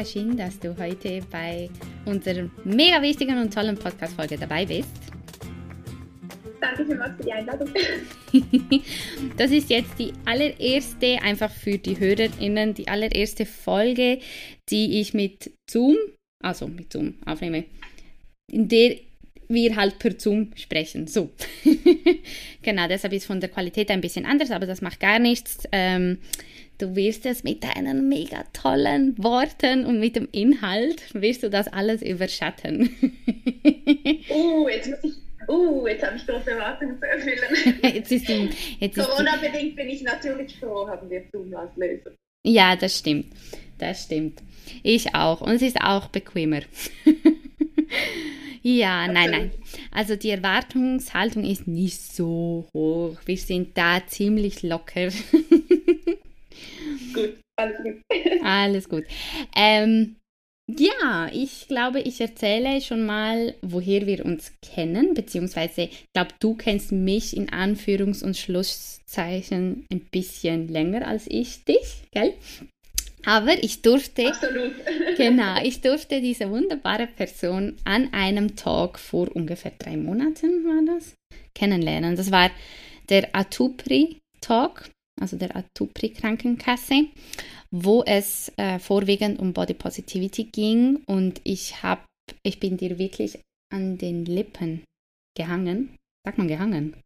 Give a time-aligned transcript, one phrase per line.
[0.00, 1.68] Mega schön, dass du heute bei
[2.06, 4.88] unserer mega wichtigen und tollen Podcast-Folge dabei bist.
[6.58, 7.68] Danke vielmals für die Einladung.
[9.36, 14.20] das ist jetzt die allererste, einfach für die HörerInnen, die allererste Folge,
[14.70, 15.96] die ich mit Zoom,
[16.42, 17.64] also mit Zoom aufnehme,
[18.50, 18.96] in der
[19.48, 21.08] wir halt per Zoom sprechen.
[21.08, 21.28] So.
[22.62, 25.64] genau, deshalb ist von der Qualität ein bisschen anders, aber das macht gar nichts.
[25.72, 26.20] Ähm,
[26.80, 31.68] du wirst es mit deinen mega tollen Worten und mit dem Inhalt, wirst du das
[31.68, 32.90] alles überschatten.
[34.30, 38.50] oh, jetzt muss ich Uh, jetzt habe ich große Erwartungen zu erfüllen.
[38.94, 42.12] Corona-bedingt bin ich natürlich froh, haben wir Zoom als Lösung.
[42.44, 43.34] Ja, das stimmt.
[43.78, 44.42] Das stimmt.
[44.84, 45.40] Ich auch.
[45.40, 46.60] Und es ist auch bequemer.
[48.62, 49.50] Ja, nein, nein.
[49.90, 53.16] Also die Erwartungshaltung ist nicht so hoch.
[53.24, 55.08] Wir sind da ziemlich locker.
[57.12, 58.02] Gut, alles gut.
[58.42, 59.04] alles gut.
[59.56, 60.16] Ähm,
[60.78, 66.54] ja, ich glaube, ich erzähle schon mal, woher wir uns kennen, beziehungsweise ich glaube, du
[66.54, 72.34] kennst mich in Anführungs- und Schlusszeichen ein bisschen länger als ich dich, gell?
[73.24, 74.72] Aber ich durfte, Absolut.
[75.16, 81.14] genau, ich durfte diese wunderbare Person an einem Tag vor ungefähr drei Monaten war das
[81.54, 82.16] kennenlernen.
[82.16, 82.50] Das war
[83.08, 84.88] der Atupri Talk,
[85.20, 87.06] also der Atupri Krankenkasse,
[87.70, 92.02] wo es äh, vorwiegend um Body Positivity ging und ich habe,
[92.42, 93.38] ich bin dir wirklich
[93.72, 94.82] an den Lippen
[95.36, 95.96] gehangen.
[96.24, 96.96] Sagt man gehangen?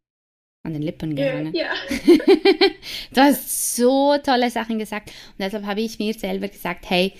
[0.65, 1.55] an den Lippen gehangen.
[1.55, 1.75] Ja.
[3.13, 7.13] du hast so tolle Sachen gesagt und deshalb habe ich mir selber gesagt, hey,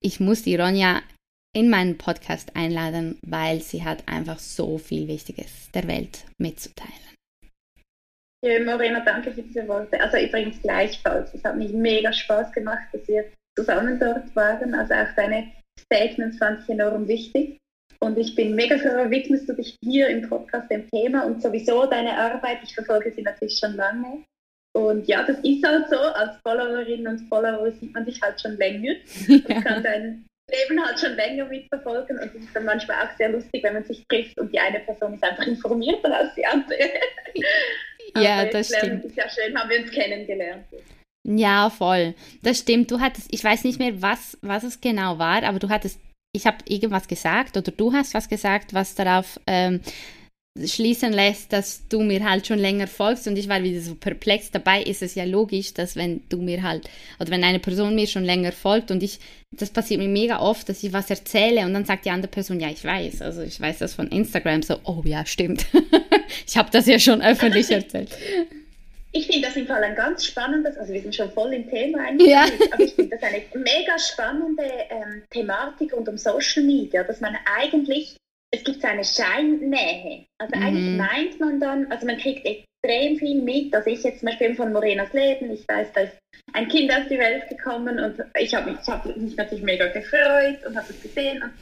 [0.00, 1.02] ich muss die Ronja
[1.54, 7.15] in meinen Podcast einladen, weil sie hat einfach so viel Wichtiges der Welt mitzuteilen.
[8.46, 10.00] Ja, Morena, danke für diese Worte.
[10.00, 11.34] Also übrigens gleichfalls.
[11.34, 13.24] Es hat mich mega Spaß gemacht, dass wir
[13.56, 14.72] zusammen dort waren.
[14.72, 15.48] Also auch deine
[15.80, 17.58] Statements fand ich enorm wichtig.
[17.98, 21.86] Und ich bin mega froh, widmest du dich hier im Podcast dem Thema und sowieso
[21.86, 22.58] deine Arbeit.
[22.62, 24.22] Ich verfolge sie natürlich schon lange.
[24.76, 25.96] Und ja, das ist halt so.
[25.96, 28.94] Als Followerin und Follower sieht man dich halt schon länger.
[29.26, 29.60] Ja.
[29.60, 32.16] kann dein Leben halt schon länger mitverfolgen.
[32.20, 34.78] Und es ist dann manchmal auch sehr lustig, wenn man sich trifft und die eine
[34.80, 36.78] Person ist einfach informierter als die andere.
[38.20, 39.16] ja, das stimmt.
[39.16, 40.64] Ja schön, haben wir uns kennengelernt.
[41.28, 42.14] Ja, voll.
[42.42, 42.90] Das stimmt.
[42.90, 45.98] Du hattest, ich weiß nicht mehr, was, was es genau war, aber du hattest
[46.36, 49.80] ich habe irgendwas gesagt oder du hast was gesagt, was darauf ähm,
[50.64, 54.50] schließen lässt, dass du mir halt schon länger folgst und ich war wieder so perplex.
[54.50, 58.06] Dabei ist es ja logisch, dass wenn du mir halt oder wenn eine Person mir
[58.06, 59.18] schon länger folgt und ich,
[59.52, 62.60] das passiert mir mega oft, dass ich was erzähle und dann sagt die andere Person,
[62.60, 65.66] ja, ich weiß, also ich weiß das von Instagram, so, oh ja, stimmt.
[66.46, 68.10] ich habe das ja schon öffentlich erzählt.
[69.16, 72.00] Ich finde das im Fall ein ganz spannendes, also wir sind schon voll im Thema
[72.00, 72.44] eigentlich, ja.
[72.70, 77.34] aber ich finde das eine mega spannende ähm, Thematik rund um Social Media, dass man
[77.58, 78.16] eigentlich,
[78.52, 80.26] es gibt so eine Scheinnähe.
[80.38, 80.62] Also mhm.
[80.62, 84.54] eigentlich meint man dann, also man kriegt extrem viel mit, also ich jetzt zum Beispiel
[84.54, 86.16] von Morenas Leben, ich weiß, da ist
[86.52, 90.64] ein Kind auf die Welt gekommen und ich habe mich, hab mich natürlich mega gefreut
[90.66, 91.52] und habe es gesehen und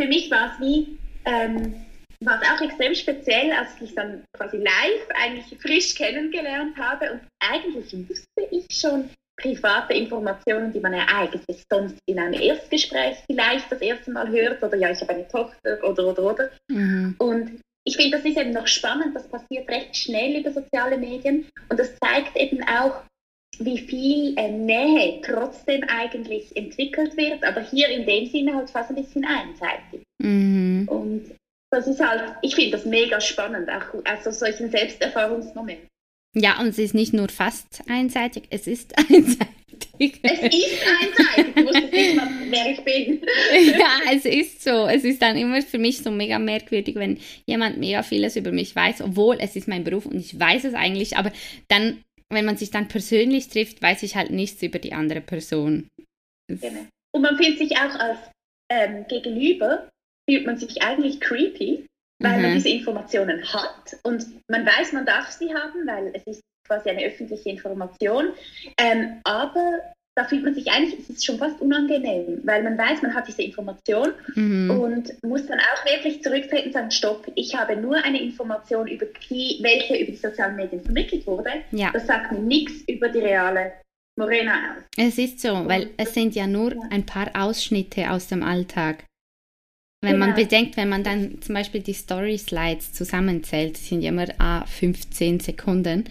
[0.00, 1.74] für mich war es wie, ähm,
[2.20, 7.20] war es auch extrem speziell, als ich dann quasi live eigentlich frisch kennengelernt habe und
[7.40, 9.10] eigentlich wusste ich schon
[9.40, 14.62] private Informationen, die man ja eigentlich sonst in einem Erstgespräch vielleicht das erste Mal hört
[14.62, 16.50] oder ja, ich habe eine Tochter oder oder oder.
[16.68, 17.14] Mhm.
[17.18, 21.46] Und ich finde, das ist eben noch spannend, das passiert recht schnell über soziale Medien
[21.70, 23.02] und das zeigt eben auch,
[23.60, 28.90] wie viel äh, Nähe trotzdem eigentlich entwickelt wird, aber hier in dem Sinne halt fast
[28.90, 30.02] ein bisschen einseitig.
[30.18, 30.86] Mhm.
[30.88, 31.34] Und
[31.70, 35.80] das ist halt, ich finde das mega spannend, auch also solchen Selbsterfahrungsmoment.
[36.40, 39.48] Ja, und es ist nicht nur fast einseitig, es ist einseitig.
[40.00, 43.20] Es ist einseitig, ich wusste nicht wer ich bin.
[43.78, 44.86] ja, es ist so.
[44.86, 48.74] Es ist dann immer für mich so mega merkwürdig, wenn jemand mega vieles über mich
[48.74, 51.32] weiß, obwohl es ist mein Beruf und ich weiß es eigentlich, aber
[51.68, 55.88] dann, wenn man sich dann persönlich trifft, weiß ich halt nichts über die andere Person.
[56.48, 56.86] Genau.
[57.14, 58.18] Und man fühlt sich auch als
[58.70, 59.88] ähm, Gegenüber
[60.28, 61.86] fühlt man sich eigentlich creepy,
[62.20, 62.42] weil mhm.
[62.42, 66.90] man diese Informationen hat und man weiß, man darf sie haben, weil es ist quasi
[66.90, 68.32] eine öffentliche Information.
[68.78, 69.80] Ähm, aber
[70.18, 73.28] da fühlt man sich eigentlich, es ist schon fast unangenehm, weil man weiß, man hat
[73.28, 74.70] diese Information mhm.
[74.70, 79.06] und muss dann auch wirklich zurücktreten und sagen, stopp, ich habe nur eine Information, über
[79.30, 81.50] die, welche über die sozialen Medien vermittelt wurde.
[81.70, 81.92] Ja.
[81.92, 83.74] Das sagt mir nichts über die reale
[84.18, 84.82] Morena aus.
[84.96, 89.04] Es ist so, weil es sind ja nur ein paar Ausschnitte aus dem Alltag.
[90.00, 90.26] Wenn genau.
[90.26, 95.40] man bedenkt, wenn man dann zum Beispiel die Story-Slides zusammenzählt, sind ja immer ah, 15
[95.40, 96.04] Sekunden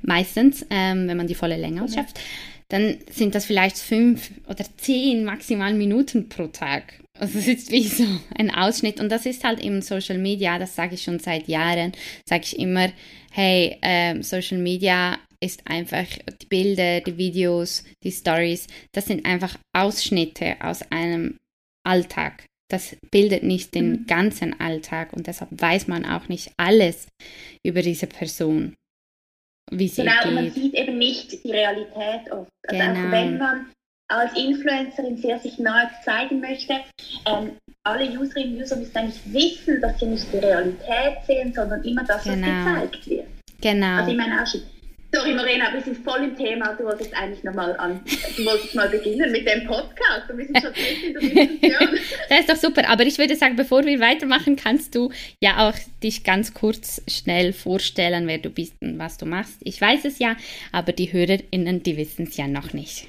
[0.00, 2.20] meistens, ähm, wenn man die volle Länge ausschöpft,
[2.68, 6.94] dann sind das vielleicht fünf oder zehn maximal Minuten pro Tag.
[7.18, 8.04] Also es ist wie so
[8.36, 11.92] ein Ausschnitt und das ist halt im Social Media, das sage ich schon seit Jahren,
[12.28, 12.90] sage ich immer,
[13.30, 16.06] hey, äh, Social Media ist einfach
[16.40, 21.36] die Bilder, die Videos, die Stories, das sind einfach Ausschnitte aus einem
[21.84, 22.46] Alltag.
[22.70, 24.06] Das bildet nicht den mhm.
[24.06, 27.08] ganzen Alltag und deshalb weiß man auch nicht alles
[27.64, 28.74] über diese Person.
[29.70, 30.34] Wie sie genau, geht.
[30.34, 32.50] man sieht eben nicht die Realität oft.
[32.66, 33.06] Also genau.
[33.06, 33.66] auch wenn man
[34.08, 36.74] als Influencerin sehr sich nahe zeigen möchte,
[37.26, 41.82] ähm, alle Userinnen und User müssen eigentlich wissen, dass sie nicht die Realität sehen, sondern
[41.84, 42.46] immer das, genau.
[42.46, 43.26] was gezeigt wird.
[43.60, 43.98] Genau.
[43.98, 44.62] Also ich meine auch schon,
[45.14, 46.74] Sorry, Morena, wir sind voll im Thema.
[46.74, 48.00] Du wolltest eigentlich nochmal an,
[48.36, 50.28] du wolltest mal beginnen mit dem Podcast.
[50.34, 51.98] Wir sind schon in der Diskussion.
[52.28, 52.88] das ist doch super.
[52.88, 57.52] Aber ich würde sagen, bevor wir weitermachen, kannst du ja auch dich ganz kurz schnell
[57.52, 59.58] vorstellen, wer du bist und was du machst.
[59.62, 60.36] Ich weiß es ja,
[60.72, 63.08] aber die HörerInnen, die wissen es ja noch nicht.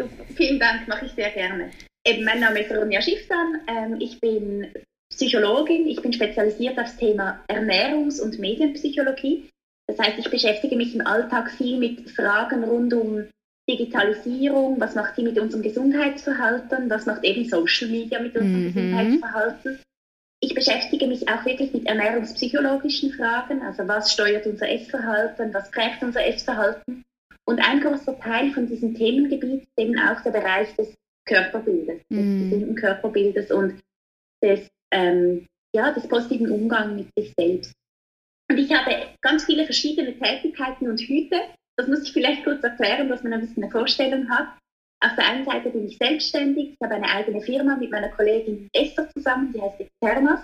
[0.00, 0.24] Super.
[0.36, 1.70] Vielen Dank, mache ich sehr gerne.
[2.06, 3.60] Eben, mein Name ist Ronja Schiffsan.
[3.66, 4.68] Ähm, ich bin
[5.10, 5.86] Psychologin.
[5.86, 9.50] Ich bin spezialisiert aufs Thema Ernährungs- und Medienpsychologie.
[9.88, 13.26] Das heißt, ich beschäftige mich im Alltag viel mit Fragen rund um
[13.68, 18.74] Digitalisierung, was macht sie mit unserem Gesundheitsverhalten, was macht eben Social Media mit unserem mhm.
[18.74, 19.78] Gesundheitsverhalten.
[20.40, 26.02] Ich beschäftige mich auch wirklich mit ernährungspsychologischen Fragen, also was steuert unser Essverhalten, was prägt
[26.02, 27.04] unser Essverhalten.
[27.44, 30.94] Und ein großer Teil von diesem Themengebiet ist eben auch der Bereich des
[31.26, 32.50] Körperbildes, des mhm.
[32.50, 33.80] gesunden Körperbildes und
[34.42, 37.72] des, ähm, ja, des positiven Umgangs mit sich selbst.
[38.50, 41.36] Und ich habe ganz viele verschiedene Tätigkeiten und Hüte.
[41.76, 44.48] Das muss ich vielleicht kurz erklären, dass man ein bisschen eine Vorstellung hat.
[45.00, 46.70] Auf der einen Seite bin ich selbstständig.
[46.70, 50.40] Ich habe eine eigene Firma mit meiner Kollegin Esther zusammen, die heißt Externas.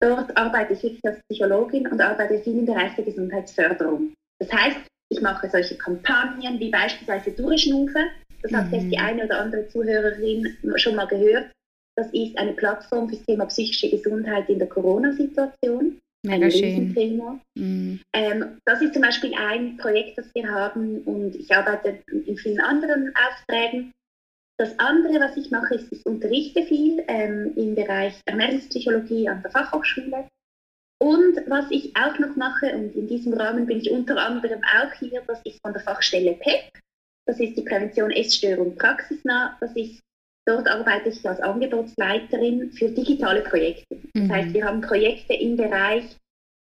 [0.00, 4.12] Dort arbeite ich wirklich als Psychologin und arbeite viel im Bereich der Gesundheitsförderung.
[4.40, 8.00] Das heißt, ich mache solche Kampagnen wie beispielsweise Durchschnufe.
[8.42, 8.56] Das mhm.
[8.56, 11.50] hat jetzt die eine oder andere Zuhörerin schon mal gehört.
[11.96, 15.98] Das ist eine Plattform für das Thema psychische Gesundheit in der Corona-Situation.
[16.26, 16.94] Mega schön.
[16.94, 17.40] Thema.
[17.54, 18.00] Mm.
[18.12, 22.60] Ähm, das ist zum Beispiel ein Projekt, das wir haben und ich arbeite in vielen
[22.60, 23.92] anderen Aufträgen.
[24.58, 29.50] Das andere, was ich mache, ist, ich unterrichte viel ähm, im Bereich Ernährungspsychologie an der
[29.50, 30.28] Fachhochschule.
[30.98, 34.92] Und was ich auch noch mache, und in diesem Rahmen bin ich unter anderem auch
[34.98, 36.72] hier, das ist von der Fachstelle PEP.
[37.26, 39.56] Das ist die Prävention Essstörung praxisnah.
[39.60, 40.00] Das ist,
[40.46, 43.96] dort arbeite ich als Angebotsleiterin für digitale Projekte.
[44.14, 44.32] Das mhm.
[44.32, 46.04] heißt, wir haben Projekte im Bereich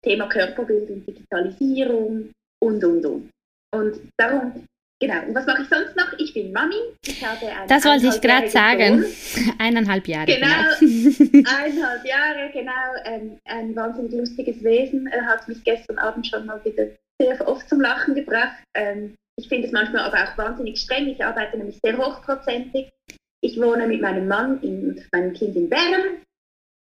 [0.04, 2.32] Thema Körperbild und Digitalisierung
[2.62, 3.30] und, und, und.
[3.74, 4.66] Und darum,
[5.00, 5.26] genau.
[5.28, 6.14] Und was mache ich sonst noch?
[6.18, 6.76] Ich bin Mami.
[7.06, 9.06] Ich habe das wollte ich gerade sagen.
[9.58, 10.26] Eineinhalb Jahre.
[10.26, 10.48] Genau,
[10.80, 11.50] genau.
[11.50, 12.72] eineinhalb Jahre, genau.
[13.06, 15.08] Ein, ein wahnsinnig lustiges Wesen.
[15.08, 16.88] Er hat mich gestern Abend schon mal wieder
[17.20, 18.64] sehr oft zum Lachen gebracht.
[18.76, 21.08] Ähm, ich finde es manchmal aber auch wahnsinnig streng.
[21.08, 22.92] Ich arbeite nämlich sehr hochprozentig.
[23.44, 26.22] Ich wohne mit meinem Mann und meinem Kind in Bern.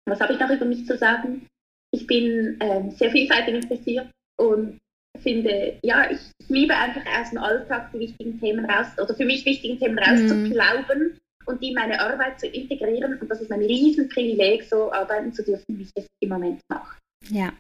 [0.06, 1.48] Was habe ich noch über mich zu sagen?
[1.92, 4.08] Ich bin ähm, sehr vielseitig interessiert
[4.38, 4.80] und
[5.20, 6.20] finde, ja, ich
[6.50, 11.00] liebe einfach aus dem Alltag die wichtigen Themen raus oder für mich wichtigen Themen rauszuklauben
[11.00, 11.18] mhm.
[11.48, 13.18] und die in meine Arbeit zu integrieren.
[13.20, 17.00] Und das ist ein Riesenprivileg, so arbeiten zu dürfen, wie ich es im Moment mache.
[17.30, 17.54] Ja,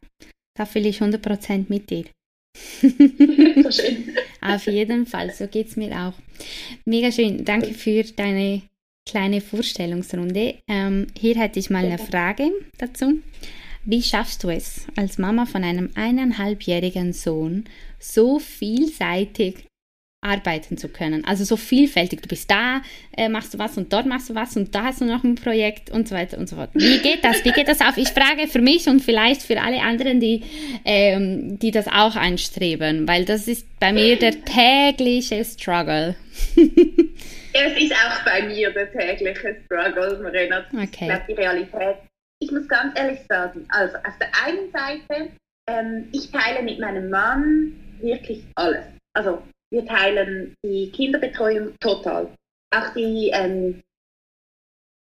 [0.55, 2.05] da fühle ich 100% mit dir.
[2.81, 4.15] so schön.
[4.41, 6.13] Auf jeden Fall, so geht es mir auch.
[6.85, 7.43] Mega schön.
[7.43, 8.61] Danke für deine
[9.05, 10.55] kleine Vorstellungsrunde.
[10.67, 13.19] Ähm, hier hätte ich mal eine Frage dazu.
[13.85, 17.65] Wie schaffst du es, als Mama von einem eineinhalbjährigen Sohn
[17.99, 19.67] so vielseitig
[20.21, 21.25] arbeiten zu können?
[21.25, 22.21] Also so vielfältig.
[22.21, 22.81] Du bist da,
[23.17, 25.35] äh, machst du was und dort machst du was und da hast du noch ein
[25.35, 26.69] Projekt und so weiter und so fort.
[26.73, 27.43] Wie geht das?
[27.43, 27.97] Wie geht das auf?
[27.97, 30.43] Ich frage für mich und vielleicht für alle anderen, die,
[30.85, 36.15] ähm, die das auch anstreben, weil das ist bei mir der tägliche Struggle.
[37.53, 40.65] es ist auch bei mir der tägliche Struggle, Marina.
[40.73, 41.11] Okay.
[41.11, 41.97] ist die Realität.
[42.39, 45.31] Ich muss ganz ehrlich sagen, also auf der einen Seite,
[45.67, 48.85] ähm, ich teile mit meinem Mann wirklich alles.
[49.13, 49.41] Also
[49.71, 52.27] wir teilen die Kinderbetreuung total.
[52.75, 53.81] Auch die, ähm,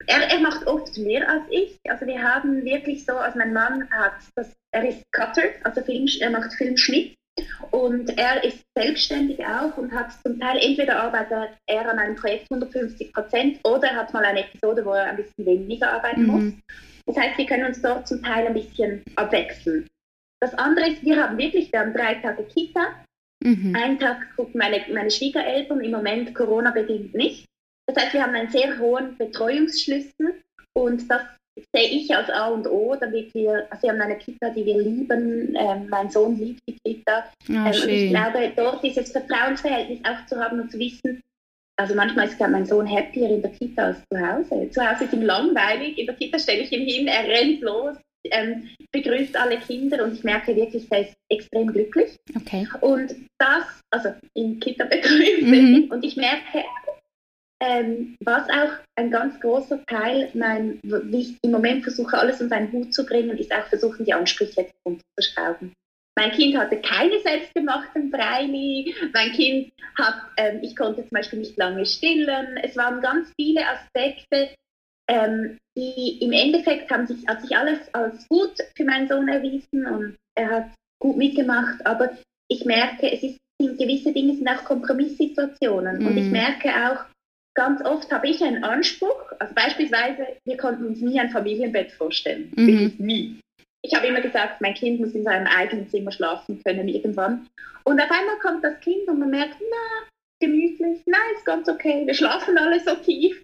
[0.07, 1.77] er, er macht oft mehr als ich.
[1.87, 6.07] Also wir haben wirklich so, also mein Mann hat das, er ist Cutter, also Film,
[6.19, 7.17] er macht Filmschnitt
[7.71, 12.51] und er ist selbstständig auch und hat zum Teil entweder arbeitet er an einem Projekt
[12.51, 16.27] 150 Prozent oder hat mal eine Episode, wo er ein bisschen weniger arbeiten mhm.
[16.27, 16.53] muss.
[17.05, 19.87] Das heißt, wir können uns dort zum Teil ein bisschen abwechseln.
[20.39, 22.95] Das andere ist, wir haben wirklich, wir haben drei Tage Kita.
[23.43, 23.75] Mhm.
[23.75, 27.45] Einen Tag gucken meine, meine Schwiegereltern, im Moment Corona bedingt nicht.
[27.87, 30.41] Das heißt, wir haben einen sehr hohen Betreuungsschlüssel
[30.73, 31.21] und das
[31.73, 34.77] sehe ich als A und O, damit wir, also wir haben eine Kita, die wir
[34.77, 37.25] lieben, ähm, mein Sohn liebt die Kita.
[37.49, 41.21] Oh, ähm, und ich glaube, dort dieses Vertrauensverhältnis auch zu haben und zu wissen,
[41.79, 44.69] also manchmal ist mein Sohn happier in der Kita als zu Hause.
[44.71, 47.95] Zu Hause ist ihm langweilig, in der Kita stelle ich ihn hin, er rennt los,
[48.31, 52.15] ähm, begrüßt alle Kinder und ich merke wirklich, er ist extrem glücklich.
[52.35, 52.67] Okay.
[52.81, 55.87] Und das, also in Kita begrüßt mhm.
[55.91, 56.63] und ich merke
[57.59, 62.55] ähm, was auch ein ganz großer Teil, mein, wie ich im Moment versuche, alles unter
[62.55, 65.73] einen Hut zu bringen, ist auch versuchen, die Ansprüche runterzuschrauben.
[66.17, 68.95] Mein Kind hatte keine selbstgemachten Breili.
[69.13, 72.57] Mein Kind hat, ähm, ich konnte zum Beispiel nicht lange stillen.
[72.63, 74.49] Es waren ganz viele Aspekte,
[75.07, 79.85] ähm, die im Endeffekt haben sich, hat sich alles als gut für meinen Sohn erwiesen
[79.85, 80.65] und er hat
[80.99, 81.85] gut mitgemacht.
[81.85, 82.09] Aber
[82.49, 86.03] ich merke, es ist, gewisse Dinge sind auch Kompromisssituationen.
[86.03, 86.07] Mm.
[86.07, 86.31] Und ich mhm.
[86.31, 87.05] merke auch,
[87.57, 92.51] ganz oft habe ich einen Anspruch, also beispielsweise, wir konnten uns nie ein Familienbett vorstellen.
[92.55, 92.93] Mhm.
[92.99, 93.39] nie.
[93.83, 97.47] Ich habe immer gesagt, mein Kind muss in seinem eigenen Zimmer schlafen können irgendwann.
[97.83, 100.07] Und auf einmal kommt das Kind und man merkt, na,
[100.39, 103.41] gemütlich, nein, ist ganz okay, wir schlafen alle so tief.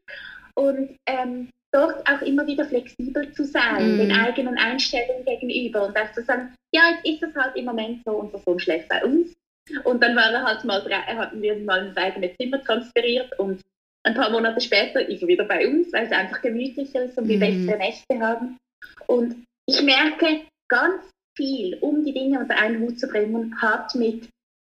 [0.55, 3.97] Und ähm, dort auch immer wieder flexibel zu sein, mm.
[3.97, 8.03] den eigenen Einstellungen gegenüber und auch zu sagen, ja, jetzt ist es halt im Moment
[8.05, 9.33] so, unser Sohn schläft bei uns.
[9.85, 13.61] Und dann war er halt mal, hatten wir mal ins eigene Zimmer transferiert und
[14.05, 17.27] ein paar Monate später ist er wieder bei uns, weil es einfach gemütlicher ist und
[17.27, 17.39] wir mm.
[17.39, 18.57] bessere Nächte haben.
[19.07, 21.03] Und ich merke ganz
[21.37, 24.29] viel, um die Dinge unter einen Hut zu bringen, hat mit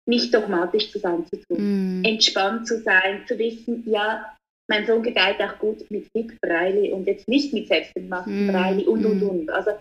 [0.07, 2.01] nicht dogmatisch zu sein zu tun.
[2.01, 2.05] Mm.
[2.05, 4.35] Entspannt zu sein, zu wissen, ja,
[4.69, 8.51] mein Sohn gedeiht auch gut mit Hip Breili und jetzt nicht mit selbstgemachten mm.
[8.51, 9.29] Breili und und mm.
[9.29, 9.49] und.
[9.49, 9.71] Also,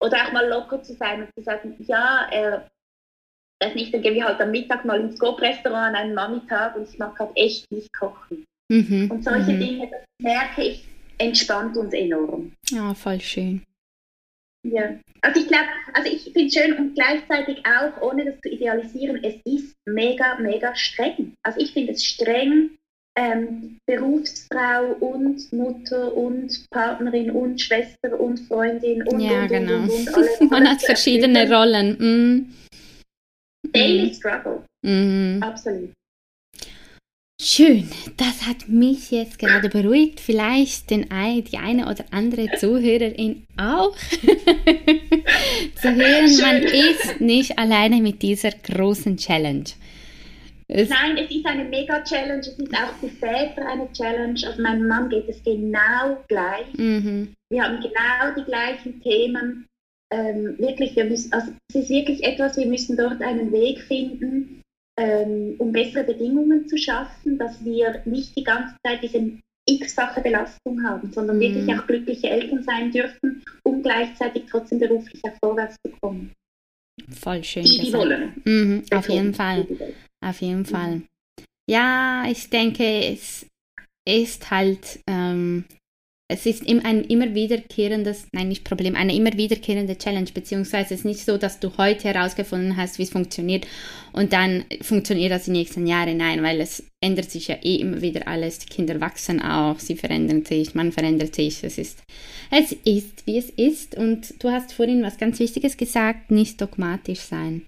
[0.00, 2.68] oder auch mal locker zu sein und zu sagen, ja, er
[3.60, 6.88] das nicht, dann gehen wir halt am Mittag mal ins Coop-Restaurant an einen Mami-Tag und
[6.88, 8.46] ich mag halt echt nicht kochen.
[8.70, 9.10] Mhm.
[9.10, 9.60] Und solche mhm.
[9.60, 10.84] Dinge, das merke ich,
[11.18, 12.52] entspannt uns enorm.
[12.70, 13.62] Ja, voll schön.
[14.62, 19.22] Ja, also ich glaube, also ich finde schön und gleichzeitig auch, ohne das zu idealisieren,
[19.24, 21.34] es ist mega, mega streng.
[21.42, 22.70] Also ich finde es streng,
[23.16, 29.82] ähm, Berufsfrau und Mutter und Partnerin und Schwester und Freundin und ja, und, genau.
[29.82, 31.96] und, und, und Man hat verschiedene Rollen.
[31.98, 32.54] Mm.
[33.72, 34.14] Daily mm.
[34.14, 34.62] Struggle.
[34.82, 35.42] Mm.
[35.42, 35.90] Absolut.
[37.42, 40.20] Schön, das hat mich jetzt gerade beruhigt.
[40.20, 41.06] Vielleicht den,
[41.50, 43.96] die eine oder andere Zuhörerin auch.
[45.80, 49.64] Zu hören, man ist nicht alleine mit dieser großen Challenge.
[50.68, 52.40] Es Nein, es ist eine Mega-Challenge.
[52.40, 54.38] Es ist auch für Väter eine Challenge.
[54.46, 56.66] Also meinem Mann geht es genau gleich.
[56.76, 57.32] Mhm.
[57.50, 59.66] Wir haben genau die gleichen Themen.
[60.12, 64.59] Ähm, wirklich, wir müssen, also es ist wirklich etwas, wir müssen dort einen Weg finden
[65.00, 69.32] ähm, um bessere Bedingungen zu schaffen, dass wir nicht die ganze Zeit diese
[69.66, 71.40] x-fache Belastung haben, sondern mhm.
[71.40, 76.32] wirklich auch glückliche Eltern sein dürfen, um gleichzeitig trotzdem beruflich auch vorwärts zu kommen.
[77.08, 77.64] Voll schön.
[77.64, 78.42] Die, die wollen.
[78.44, 79.66] Mhm, auf jeden Fall.
[80.22, 81.02] Auf jeden Fall.
[81.68, 83.46] Ja, ich denke, es
[84.06, 85.64] ist halt ähm,
[86.30, 91.04] es ist ein immer wiederkehrendes, nein, nicht Problem, eine immer wiederkehrende Challenge, beziehungsweise es ist
[91.04, 93.66] nicht so, dass du heute herausgefunden hast, wie es funktioniert
[94.12, 96.14] und dann funktioniert das die nächsten Jahre.
[96.14, 98.60] Nein, weil es ändert sich ja eh immer wieder alles.
[98.60, 101.64] Die Kinder wachsen auch, sie verändern sich, man verändert sich.
[101.64, 102.02] Es ist,
[102.50, 103.96] es ist, wie es ist.
[103.96, 107.66] Und du hast vorhin was ganz Wichtiges gesagt, nicht dogmatisch sein.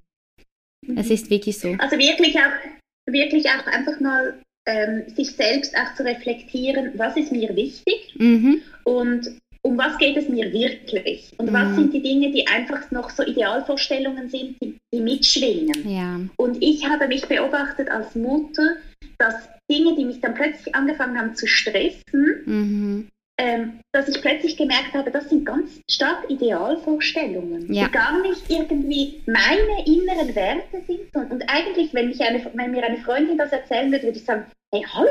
[0.87, 0.99] Mhm.
[0.99, 1.75] Es ist wirklich so.
[1.79, 7.33] Also wirklich auch, wirklich auch einfach mal ähm, sich selbst auch zu reflektieren, was ist
[7.33, 8.63] mir wichtig mhm.
[8.85, 9.31] und
[9.65, 11.53] um was geht es mir wirklich und mhm.
[11.53, 15.89] was sind die Dinge, die einfach noch so Idealvorstellungen sind, die, die mitschwingen.
[15.89, 16.21] Ja.
[16.37, 18.77] Und ich habe mich beobachtet als Mutter,
[19.19, 19.35] dass
[19.71, 23.09] Dinge, die mich dann plötzlich angefangen haben zu stressen, mhm
[23.43, 27.87] ähm, dass ich plötzlich gemerkt habe, das sind ganz stark Idealvorstellungen, ja.
[27.87, 31.13] die gar nicht irgendwie meine inneren Werte sind.
[31.15, 34.47] Und eigentlich, wenn, mich eine, wenn mir eine Freundin das erzählen würde, würde ich sagen,
[34.73, 35.11] hey, hallo,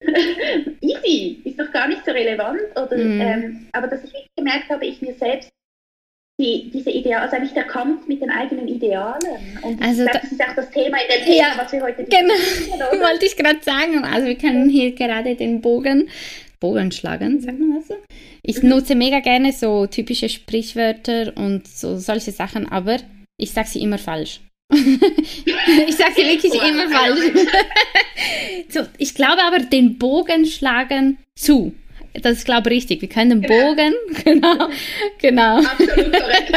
[0.80, 2.62] easy, ist doch gar nicht so relevant.
[2.74, 3.20] Oder, mm.
[3.20, 5.50] ähm, aber dass ich wirklich gemerkt habe, ich mir selbst
[6.40, 9.22] die, diese Ideale, also eigentlich der Kampf mit den eigenen Idealen.
[9.62, 12.04] Und also das, das ist auch das Thema in dem Thema, ja, was wir heute
[12.04, 12.34] genau,
[13.08, 14.04] wollte ich gerade sagen.
[14.04, 16.10] Also wir können hier gerade den Bogen
[16.60, 17.94] Bogen schlagen, sagt man das so?
[18.42, 22.98] Ich nutze mega gerne so typische Sprichwörter und so solche Sachen, aber
[23.36, 24.40] ich sage sie immer falsch.
[24.72, 27.20] ich sage sie wirklich immer falsch.
[28.68, 31.74] so, ich glaube aber, den Bogen schlagen zu.
[32.22, 33.00] Das ist, glaube ich, richtig.
[33.02, 33.68] Wir können den genau.
[33.68, 33.94] Bogen,
[34.24, 34.68] genau,
[35.18, 35.58] genau.
[35.58, 36.52] Absolut korrekt.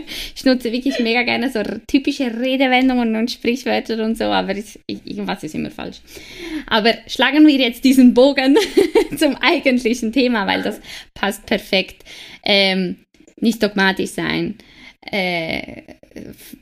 [0.34, 5.42] ich nutze wirklich mega gerne so typische Redewendungen und Sprichwörter und so, aber ich, irgendwas
[5.42, 5.98] ist immer falsch.
[6.66, 8.56] Aber schlagen wir jetzt diesen Bogen
[9.16, 10.80] zum eigentlichen Thema, weil das
[11.14, 12.04] passt perfekt.
[12.44, 12.96] Ähm,
[13.40, 14.56] nicht dogmatisch sein.
[15.10, 15.82] Äh,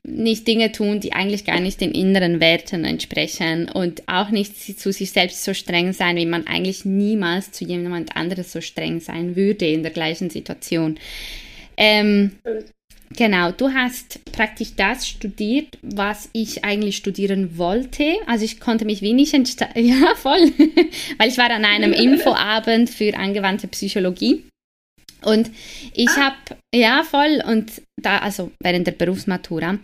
[0.05, 4.93] nicht Dinge tun, die eigentlich gar nicht den inneren Werten entsprechen und auch nicht zu
[4.93, 9.37] sich selbst so streng sein, wie man eigentlich niemals zu jemand anderes so streng sein
[9.37, 10.99] würde in der gleichen Situation.
[11.77, 12.33] Ähm,
[13.17, 18.17] genau, du hast praktisch das studiert, was ich eigentlich studieren wollte.
[18.27, 19.73] Also ich konnte mich wenig entscheiden.
[19.77, 20.53] Ja, voll.
[21.19, 24.45] Weil ich war an einem Infoabend für angewandte Psychologie.
[25.25, 25.51] Und
[25.95, 26.33] ich ah.
[26.33, 29.79] habe, ja, voll, und da, also während der Berufsmatura,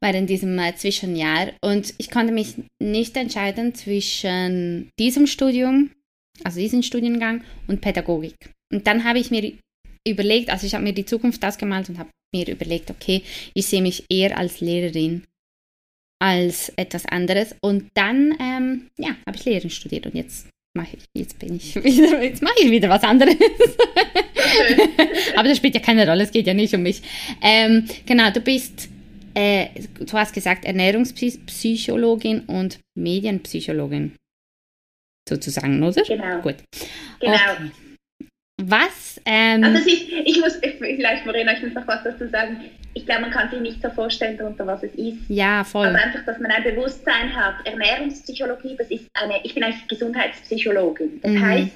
[0.00, 5.90] während diesem äh, Zwischenjahr, und ich konnte mich nicht entscheiden zwischen diesem Studium,
[6.44, 8.36] also diesem Studiengang und Pädagogik.
[8.72, 9.52] Und dann habe ich mir
[10.06, 13.22] überlegt, also ich habe mir die Zukunft ausgemalt und habe mir überlegt, okay,
[13.54, 15.24] ich sehe mich eher als Lehrerin
[16.20, 17.54] als etwas anderes.
[17.60, 21.74] Und dann, ähm, ja, habe ich Lehrerin studiert und jetzt mache ich, jetzt bin ich
[21.84, 23.36] wieder, jetzt mache ich wieder was anderes.
[25.36, 27.02] Aber das spielt ja keine Rolle, es geht ja nicht um mich.
[27.42, 28.88] Ähm, genau, du bist,
[29.34, 29.66] äh,
[29.98, 34.16] du hast gesagt, Ernährungspsychologin und Medienpsychologin.
[35.28, 36.02] Sozusagen, oder?
[36.02, 36.40] Genau.
[36.40, 36.56] Gut.
[37.20, 37.34] Genau.
[37.34, 37.70] Okay.
[38.60, 39.20] Was?
[39.24, 42.64] Ähm, also ist, ich muss, vielleicht Morena, ich muss noch was dazu sagen.
[42.94, 45.18] Ich glaube, man kann sich nicht so vorstellen darunter, was es ist.
[45.28, 45.86] Ja, voll.
[45.86, 47.64] Aber einfach, dass man ein Bewusstsein hat.
[47.64, 51.20] Ernährungspsychologie, das ist eine, ich bin eigentlich Gesundheitspsychologin.
[51.22, 51.46] Das mhm.
[51.46, 51.70] heißt,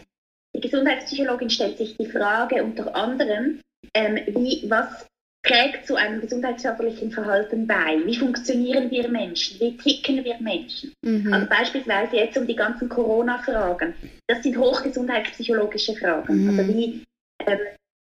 [0.57, 3.61] die Gesundheitspsychologin stellt sich die Frage unter anderem,
[3.95, 5.07] ähm, wie, was
[5.45, 7.99] trägt zu einem gesundheitsförderlichen Verhalten bei?
[8.05, 9.61] Wie funktionieren wir Menschen?
[9.61, 10.93] Wie ticken wir Menschen?
[11.03, 11.33] Mhm.
[11.33, 13.95] Also beispielsweise jetzt um die ganzen Corona-Fragen.
[14.29, 16.45] Das sind hochgesundheitspsychologische Fragen.
[16.45, 16.59] Mhm.
[16.59, 17.03] Also wie,
[17.47, 17.59] ähm,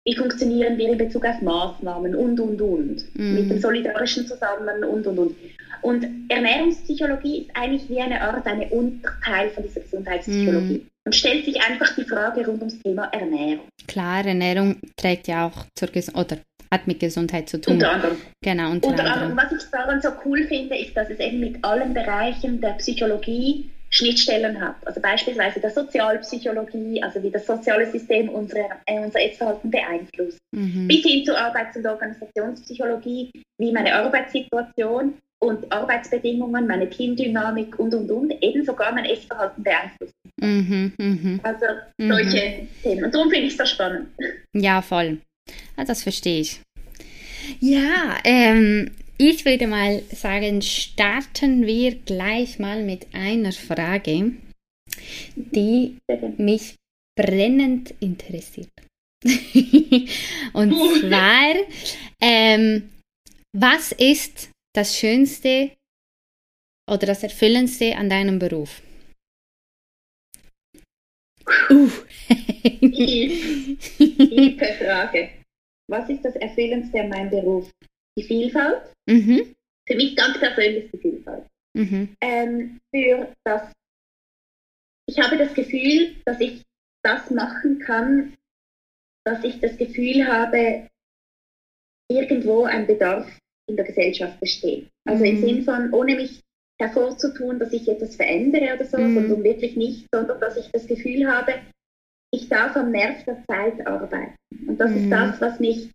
[0.04, 3.16] wie funktionieren wir in Bezug auf Maßnahmen und, und, und.
[3.16, 3.34] Mhm.
[3.34, 5.36] Mit dem solidarischen Zusammen und, und, und.
[5.80, 10.78] Und Ernährungspsychologie ist eigentlich wie eine Art, eine Unterteil von dieser Gesundheitspsychologie.
[10.78, 10.88] Mhm.
[11.04, 13.66] Und stellt sich einfach die Frage rund ums Thema Ernährung.
[13.88, 16.38] Klar, Ernährung trägt ja auch zur Ges oder
[16.72, 17.74] hat mit Gesundheit zu tun.
[17.74, 18.16] Unter anderem.
[18.42, 19.30] Genau, unter, unter anderem.
[19.32, 19.50] anderem.
[19.52, 23.70] Was ich daran so cool finde, ist, dass es eben mit allen Bereichen der Psychologie
[23.90, 24.76] Schnittstellen hat.
[24.86, 30.38] Also beispielsweise der Sozialpsychologie, also wie das soziale System unsere, äh, unser Essverhalten beeinflusst.
[30.52, 30.88] Mhm.
[30.88, 38.10] Bis hin zur Arbeits- und Organisationspsychologie, wie meine Arbeitssituation und Arbeitsbedingungen, meine Teamdynamik und und
[38.10, 40.14] und eben sogar mein Essverhalten beeinflussen.
[40.40, 41.40] Mhm, mh.
[41.42, 41.66] Also
[41.98, 42.68] solche mhm.
[42.82, 43.04] Themen.
[43.04, 44.08] Und darum finde ich es so spannend.
[44.54, 45.18] Ja, voll.
[45.76, 46.60] Ah, das verstehe ich.
[47.60, 54.32] Ja, ähm, ich würde mal sagen, starten wir gleich mal mit einer Frage,
[55.34, 55.98] die
[56.38, 56.76] mich
[57.16, 58.70] brennend interessiert.
[60.52, 61.54] Und zwar,
[62.20, 62.90] ähm,
[63.56, 65.70] was ist das Schönste
[66.90, 68.82] oder das Erfüllendste an deinem Beruf?
[71.70, 71.90] Uh.
[73.98, 75.30] Tiefe Frage.
[75.88, 77.70] Was ist das Erfüllendste an meinem Beruf?
[78.16, 78.92] Die Vielfalt.
[79.08, 79.54] Mhm.
[79.86, 81.46] Für mich ganz persönlich die Vielfalt.
[81.74, 82.16] Mhm.
[82.20, 83.72] Ähm, für das,
[85.08, 86.62] ich habe das Gefühl, dass ich
[87.02, 88.36] das machen kann,
[89.24, 90.88] dass ich das Gefühl habe,
[92.10, 93.26] irgendwo ein Bedarf
[93.68, 94.88] in der Gesellschaft besteht.
[95.08, 95.30] Also mhm.
[95.30, 96.40] im Sinn von, ohne mich
[96.80, 99.14] hervorzutun, dass ich etwas verändere oder so, mhm.
[99.14, 101.54] sondern wirklich nicht, sondern dass ich das Gefühl habe,
[102.34, 104.34] ich darf am Nerv der Zeit arbeiten.
[104.66, 104.96] Und das mhm.
[104.96, 105.90] ist das, was mich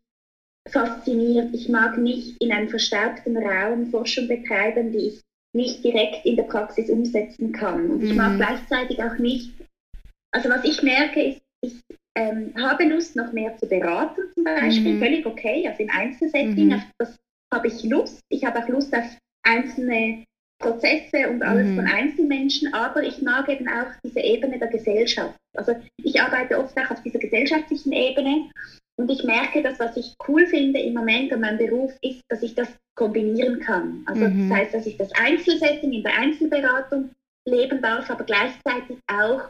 [0.70, 1.54] fasziniert.
[1.54, 5.22] Ich mag nicht in einem verstärkten Raum Forschung betreiben, die ich
[5.54, 7.90] nicht direkt in der Praxis umsetzen kann.
[7.90, 8.38] Und ich mag mhm.
[8.38, 9.54] gleichzeitig auch nicht,
[10.32, 11.82] also was ich merke, ist, ich
[12.16, 15.00] ähm, habe Lust, noch mehr zu beraten zum Beispiel, mhm.
[15.00, 16.84] völlig okay, also im Einzelsetting, mhm.
[16.98, 17.18] das
[17.54, 18.20] habe ich Lust.
[18.30, 20.24] Ich habe auch Lust auf einzelne
[20.60, 21.76] Prozesse und alles mhm.
[21.76, 25.36] von Einzelmenschen, aber ich mag eben auch diese Ebene der Gesellschaft.
[25.56, 28.50] Also ich arbeite oft auch auf dieser gesellschaftlichen Ebene
[29.00, 32.42] und ich merke, dass was ich cool finde im Moment an meinem Beruf ist, dass
[32.42, 34.04] ich das kombinieren kann.
[34.08, 34.50] Also mhm.
[34.50, 37.12] das heißt, dass ich das Einzelsetting in der Einzelberatung
[37.48, 39.44] leben darf, aber gleichzeitig auch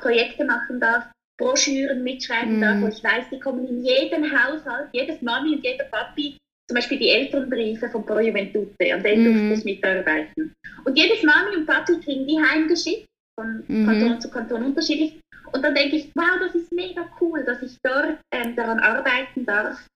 [0.00, 1.04] Projekte machen darf,
[1.38, 2.60] Broschüren mitschreiben mhm.
[2.60, 6.36] darf, wo ich weiß, die kommen in jeden Haushalt, jedes Mami und jeder Papi
[6.68, 9.48] zum Beispiel die Elternbriefe von Pro Juventute, an denen mhm.
[9.48, 10.54] durfte ich mitarbeiten.
[10.84, 13.86] Und jedes Mami und Papi kriegen die heimgeschickt, von mhm.
[13.86, 15.18] Kanton zu Kanton unterschiedlich.
[15.52, 19.46] Und dann denke ich, wow, das ist mega cool, dass ich dort ähm, daran arbeiten
[19.46, 19.86] darf,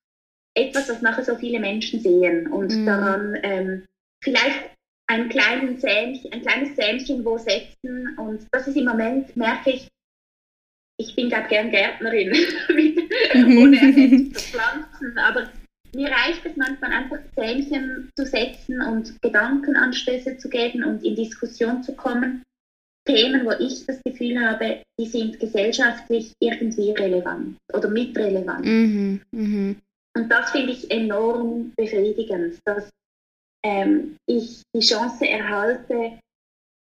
[0.55, 2.87] etwas, was nachher so viele Menschen sehen und mhm.
[2.87, 3.85] daran ähm,
[4.23, 4.71] vielleicht
[5.09, 8.17] einen kleinen Sämchen, ein kleines Sämchen wo setzen.
[8.17, 9.89] Und das ist im Moment, merke ich,
[10.99, 12.31] ich bin gerade gern Gärtnerin,
[12.75, 12.99] mit,
[13.35, 15.51] ohne zu pflanzen, aber
[15.95, 21.83] mir reicht es manchmal einfach Zähnchen zu setzen und Gedankenanstöße zu geben und in Diskussion
[21.83, 22.43] zu kommen.
[23.05, 28.65] Themen, wo ich das Gefühl habe, die sind gesellschaftlich irgendwie relevant oder mitrelevant.
[28.65, 29.75] Mhm, mh.
[30.15, 32.91] Und das finde ich enorm befriedigend, dass
[33.65, 36.19] ähm, ich die Chance erhalte,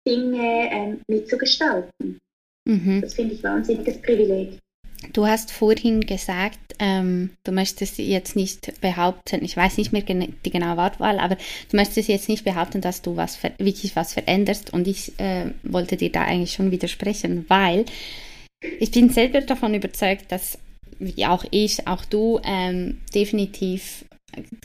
[0.07, 2.19] Dinge ähm, mitzugestalten.
[2.67, 3.01] Mhm.
[3.01, 4.59] Das finde ich wahnsinniges Privileg.
[5.13, 10.51] Du hast vorhin gesagt, ähm, du möchtest jetzt nicht behaupten, ich weiß nicht mehr die
[10.51, 11.37] genaue Wortwahl, aber
[11.71, 14.73] du möchtest jetzt nicht behaupten, dass du was wirklich was veränderst.
[14.73, 17.85] Und ich äh, wollte dir da eigentlich schon widersprechen, weil
[18.81, 20.59] ich bin selber davon überzeugt, dass
[20.99, 24.05] wie auch ich, auch du, ähm, definitiv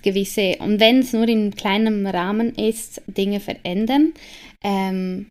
[0.02, 4.14] gewisse, und wenn es nur in kleinem Rahmen ist, Dinge verändern.
[4.64, 5.30] Ähm,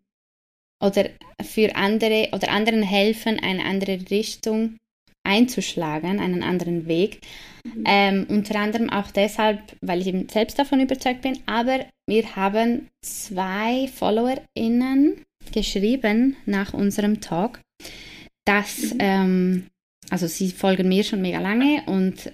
[0.80, 1.10] oder
[1.42, 4.76] für andere oder anderen helfen, eine andere Richtung
[5.28, 7.20] einzuschlagen, einen anderen Weg.
[7.64, 7.84] Mhm.
[7.86, 12.88] Ähm, unter anderem auch deshalb, weil ich eben selbst davon überzeugt bin, aber wir haben
[13.04, 17.60] zwei FollowerInnen geschrieben nach unserem Talk,
[18.46, 18.98] dass, mhm.
[19.00, 19.66] ähm,
[20.10, 22.32] also sie folgen mir schon mega lange und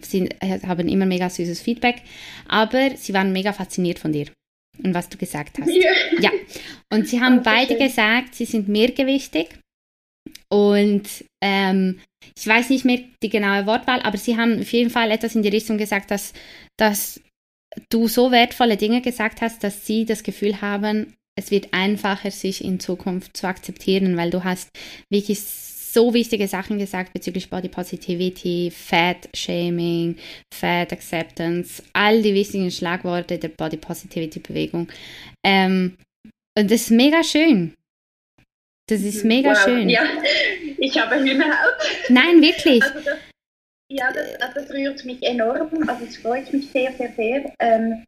[0.00, 0.28] sie
[0.66, 2.02] haben immer mega süßes Feedback,
[2.48, 4.26] aber sie waren mega fasziniert von dir
[4.82, 5.68] und was du gesagt hast.
[5.68, 5.92] Ja.
[6.20, 6.30] ja.
[6.90, 7.86] Und sie haben beide schön.
[7.86, 9.58] gesagt, sie sind mehrgewichtig
[10.52, 11.08] und
[11.42, 11.98] ähm,
[12.36, 15.42] ich weiß nicht mehr die genaue Wortwahl, aber sie haben auf jeden Fall etwas in
[15.42, 16.34] die Richtung gesagt, dass,
[16.78, 17.22] dass
[17.88, 22.62] du so wertvolle Dinge gesagt hast, dass sie das Gefühl haben, es wird einfacher, sich
[22.62, 24.68] in Zukunft zu akzeptieren, weil du hast
[25.10, 30.16] wirklich so wichtige Sachen gesagt bezüglich Body Positivity, Fat Shaming,
[30.52, 34.88] Fat Acceptance, all die wichtigen Schlagworte der Body Positivity Bewegung.
[35.42, 35.96] Ähm,
[36.58, 37.72] und das ist mega schön.
[38.88, 39.88] Das ist mega wow, schön.
[39.88, 40.02] Ja,
[40.78, 41.76] ich habe Hühnerhaut.
[42.08, 42.82] Nein, wirklich.
[42.82, 43.18] Also das,
[43.90, 45.88] ja, das, das, rührt mich enorm.
[45.88, 47.52] Also es freut mich sehr, sehr, sehr.
[47.60, 48.04] Ähm,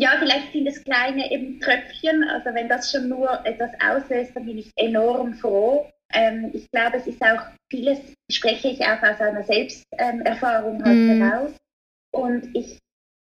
[0.00, 2.24] ja, vielleicht sind es kleine eben Tröpfchen.
[2.24, 5.90] Also wenn das schon nur etwas auslöst, dann bin ich enorm froh.
[6.14, 7.98] Ähm, ich glaube, es ist auch vieles,
[8.30, 11.20] spreche ich auch aus einer Selbsterfahrung halt mm.
[11.20, 11.50] heraus.
[12.12, 12.78] Und ich,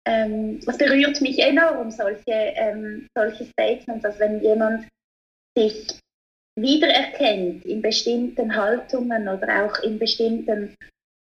[0.07, 4.87] ähm, das berührt mich enorm, solche, ähm, solche Statements, also wenn jemand
[5.57, 5.99] sich
[6.57, 10.75] wiedererkennt in bestimmten Haltungen oder auch in bestimmten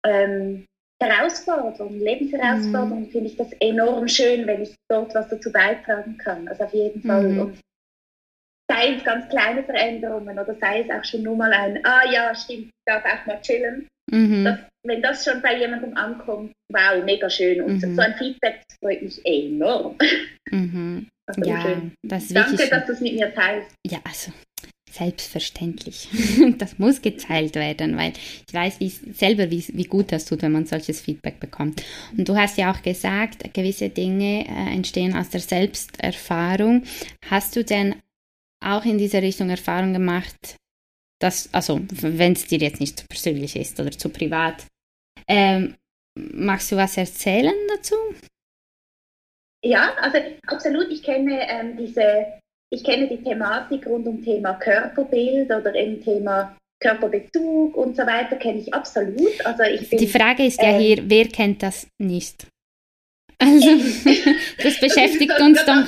[0.05, 0.65] ähm,
[1.01, 3.11] Herausforderungen, Lebensherausforderungen, mm.
[3.11, 6.47] finde ich das enorm schön, wenn ich dort was dazu beitragen kann.
[6.47, 7.29] Also auf jeden Fall.
[7.29, 7.39] Mm.
[7.39, 7.59] Und
[8.71, 12.33] sei es ganz kleine Veränderungen oder sei es auch schon nur mal ein, ah ja,
[12.33, 13.87] stimmt, ich darf auch mal chillen.
[14.11, 14.43] Mhm.
[14.43, 17.61] Das, wenn das schon bei jemandem ankommt, wow, mega schön.
[17.61, 17.95] Und mhm.
[17.95, 19.97] so ein Feedback freut mich enorm.
[20.51, 21.07] Mhm.
[21.43, 21.93] ja, schön.
[22.03, 23.73] das ist Danke, dass du es mit mir teilst.
[23.85, 24.31] Ja, also
[24.93, 26.07] selbstverständlich.
[26.57, 28.13] das muss geteilt werden, weil
[28.47, 31.83] ich weiß wie, selber, wie, wie gut das tut, wenn man solches Feedback bekommt.
[32.15, 36.83] Und du hast ja auch gesagt, gewisse Dinge äh, entstehen aus der Selbsterfahrung.
[37.29, 37.95] Hast du denn
[38.63, 40.57] auch in dieser Richtung Erfahrung gemacht,
[41.19, 44.65] dass, also wenn es dir jetzt nicht zu persönlich ist oder zu privat,
[45.27, 45.75] ähm,
[46.15, 47.95] magst du was erzählen dazu?
[49.63, 50.91] Ja, also absolut.
[50.91, 52.25] Ich kenne ähm, diese,
[52.73, 58.35] ich kenne die Thematik rund um Thema Körperbild oder im Thema Körperbezug und so weiter
[58.35, 59.45] kenne ich absolut.
[59.45, 62.47] Also ich bin, die Frage ist ja ähm, hier, wer kennt das nicht?
[63.37, 63.69] Also
[64.63, 65.85] das beschäftigt uns doch.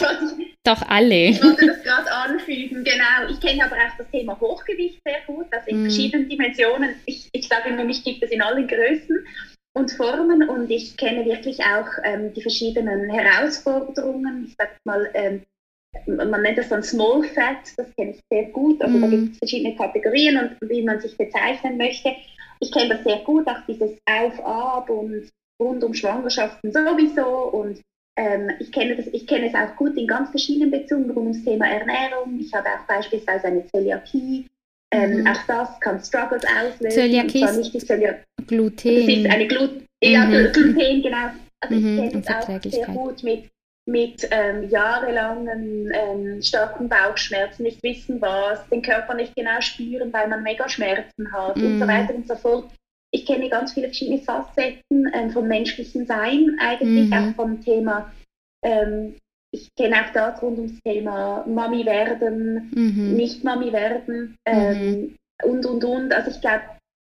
[0.63, 1.30] Doch alle.
[1.30, 3.30] Ich wollte das gerade anfügen, genau.
[3.30, 5.86] Ich kenne aber auch das Thema Hochgewicht sehr gut, also in mm.
[5.86, 6.95] verschiedenen Dimensionen.
[7.06, 9.28] Ich, ich sage immer, mich gibt es in allen Größen
[9.74, 14.45] und Formen und ich kenne wirklich auch ähm, die verschiedenen Herausforderungen.
[14.48, 15.43] Ich sage mal, ähm,
[16.08, 18.81] man nennt das dann Small Fat, das kenne ich sehr gut.
[18.81, 19.01] Also mm.
[19.01, 22.15] da gibt es verschiedene Kategorien und wie man sich bezeichnen möchte.
[22.60, 25.29] Ich kenne das sehr gut, auch dieses Auf-Ab und
[25.62, 27.81] rund um Schwangerschaften sowieso und
[28.17, 31.43] ähm, ich, kenne das, ich kenne es auch gut in ganz verschiedenen Beziehungen rund ums
[31.43, 32.39] Thema Ernährung.
[32.39, 34.45] Ich habe auch beispielsweise eine Zöliakie.
[34.91, 35.27] Ähm, mhm.
[35.27, 36.91] Auch das kann Struggles auslösen.
[36.91, 38.23] Zöliakie ist nicht die Zöliakie.
[38.47, 38.95] Gluten.
[38.95, 39.86] Das ist eine Glut mhm.
[40.01, 41.29] ja, Gluten, genau.
[41.60, 42.03] Also mhm.
[42.03, 43.43] ich kenne es auch sehr gut mit,
[43.88, 50.28] mit ähm, jahrelangen ähm, starken Bauchschmerzen, nicht wissen was, den Körper nicht genau spüren, weil
[50.28, 51.88] man mega Schmerzen hat und so mhm.
[51.88, 52.69] weiter und so fort
[53.15, 57.13] ich kenne ganz viele verschiedene Facetten ähm, vom menschlichen Sein eigentlich, mhm.
[57.13, 58.12] auch vom Thema,
[58.63, 59.15] ähm,
[59.52, 63.15] ich kenne auch da rund ums Thema Mami werden, mhm.
[63.15, 65.15] nicht Mami werden ähm, mhm.
[65.43, 66.13] und, und, und.
[66.13, 66.63] Also ich glaube,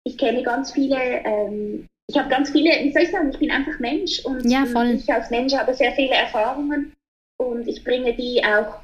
[0.05, 3.51] ich kenne ganz viele, ähm, ich habe ganz viele, wie soll ich sagen, ich bin
[3.51, 6.93] einfach Mensch und ja, ich als Mensch habe sehr viele Erfahrungen
[7.39, 8.81] und ich bringe die auch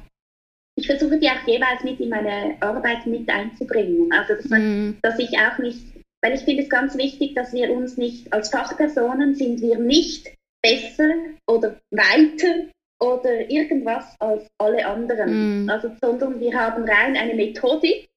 [0.75, 4.11] ich versuche die auch jeweils mit in meine Arbeit mit einzubringen.
[4.11, 4.97] Also dass, man, mm.
[5.01, 5.79] dass ich auch nicht,
[6.21, 10.33] weil ich finde es ganz wichtig, dass wir uns nicht als Fachpersonen sind wir nicht
[10.63, 11.13] besser
[11.47, 15.65] oder weiter oder irgendwas als alle anderen.
[15.65, 15.69] Mm.
[15.69, 18.07] Also, sondern wir haben rein eine Methodik,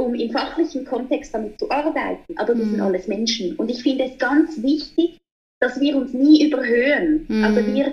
[0.00, 2.36] um im fachlichen Kontext damit zu arbeiten.
[2.36, 2.70] Aber wir mm.
[2.70, 3.56] sind alles Menschen.
[3.56, 5.18] Und ich finde es ganz wichtig,
[5.60, 7.26] dass wir uns nie überhöhen.
[7.28, 7.44] Mm.
[7.44, 7.92] Also wir,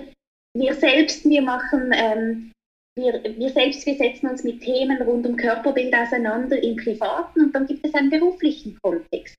[0.54, 2.52] wir selbst, wir machen, ähm,
[2.96, 7.54] wir, wir selbst, wir setzen uns mit Themen rund um Körperbild auseinander im privaten und
[7.54, 9.36] dann gibt es einen beruflichen Kontext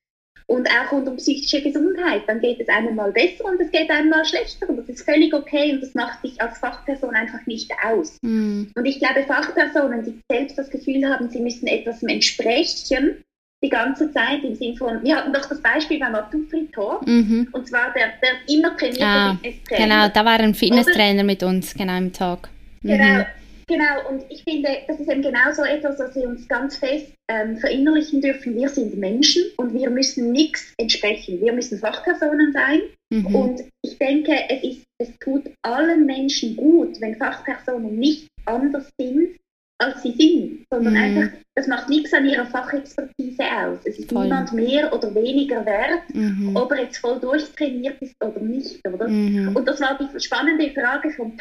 [0.50, 2.24] und auch rund um psychische Gesundheit.
[2.28, 5.06] Dann geht es einem mal besser und es geht einem mal schlechter und das ist
[5.06, 8.18] völlig okay und das macht dich als Fachperson einfach nicht aus.
[8.24, 8.72] Mhm.
[8.76, 13.24] Und ich glaube, Fachpersonen, die selbst das Gefühl haben, sie müssen etwas entsprechen,
[13.64, 17.48] die ganze Zeit im Sinne von, wir hatten doch das Beispiel beim Atufritor mhm.
[17.52, 19.38] und zwar der, der immer trainierte ah,
[19.70, 22.50] Genau, da war ein Fitnesstrainer mit uns, genau im Tag.
[22.82, 22.98] Genau, mhm.
[22.98, 23.26] Genau,
[23.70, 27.14] Genau, und ich finde, das ist eben genau so etwas, was wir uns ganz fest
[27.30, 28.56] ähm, verinnerlichen dürfen.
[28.56, 31.40] Wir sind Menschen und wir müssen nichts entsprechen.
[31.40, 32.82] Wir müssen Fachpersonen sein.
[33.14, 33.36] Mhm.
[33.36, 39.38] Und ich denke, es, ist, es tut allen Menschen gut, wenn Fachpersonen nicht anders sind,
[39.80, 41.00] als sie sind, sondern mhm.
[41.00, 43.80] einfach, das macht nichts an ihrer Fachexpertise aus.
[43.86, 44.24] Es ist voll.
[44.24, 46.56] niemand mehr oder weniger wert, mhm.
[46.56, 48.86] ob er jetzt voll durchtrainiert ist oder nicht.
[48.88, 49.08] Oder?
[49.08, 49.56] Mhm.
[49.56, 51.38] Und das war die spannende Frage von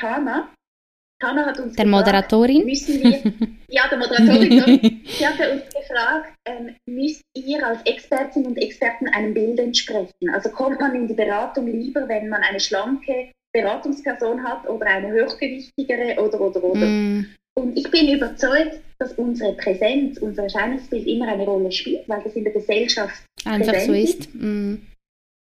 [1.20, 1.46] Tana.
[1.46, 2.64] Hat uns der gefragt, Moderatorin?
[2.64, 3.22] Müssen wir,
[3.68, 9.35] ja, der Moderatorin, sie hat uns gefragt, ähm, müsst ihr als Expertinnen und Experten einem
[9.35, 10.31] Bild entsprechen?
[10.33, 15.12] Also kommt man in die Beratung lieber, wenn man eine schlanke Beratungsperson hat oder eine
[15.12, 16.87] hochgewichtigere oder, oder, oder.
[16.87, 17.26] Mm.
[17.54, 22.37] Und ich bin überzeugt, dass unsere Präsenz, unser Erscheinungsbild immer eine Rolle spielt, weil das
[22.37, 24.33] in der Gesellschaft einfach so ist.
[24.35, 24.76] Mm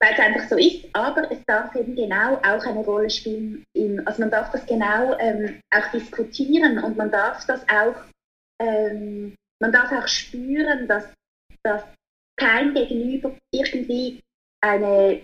[0.01, 3.63] weil es einfach so ist, aber es darf eben genau auch eine Rolle spielen.
[3.73, 7.95] In, also man darf das genau ähm, auch diskutieren und man darf das auch,
[8.59, 11.05] ähm, man darf auch spüren, dass,
[11.63, 11.83] dass
[12.35, 14.19] kein Gegenüber irgendwie
[14.61, 15.21] eine,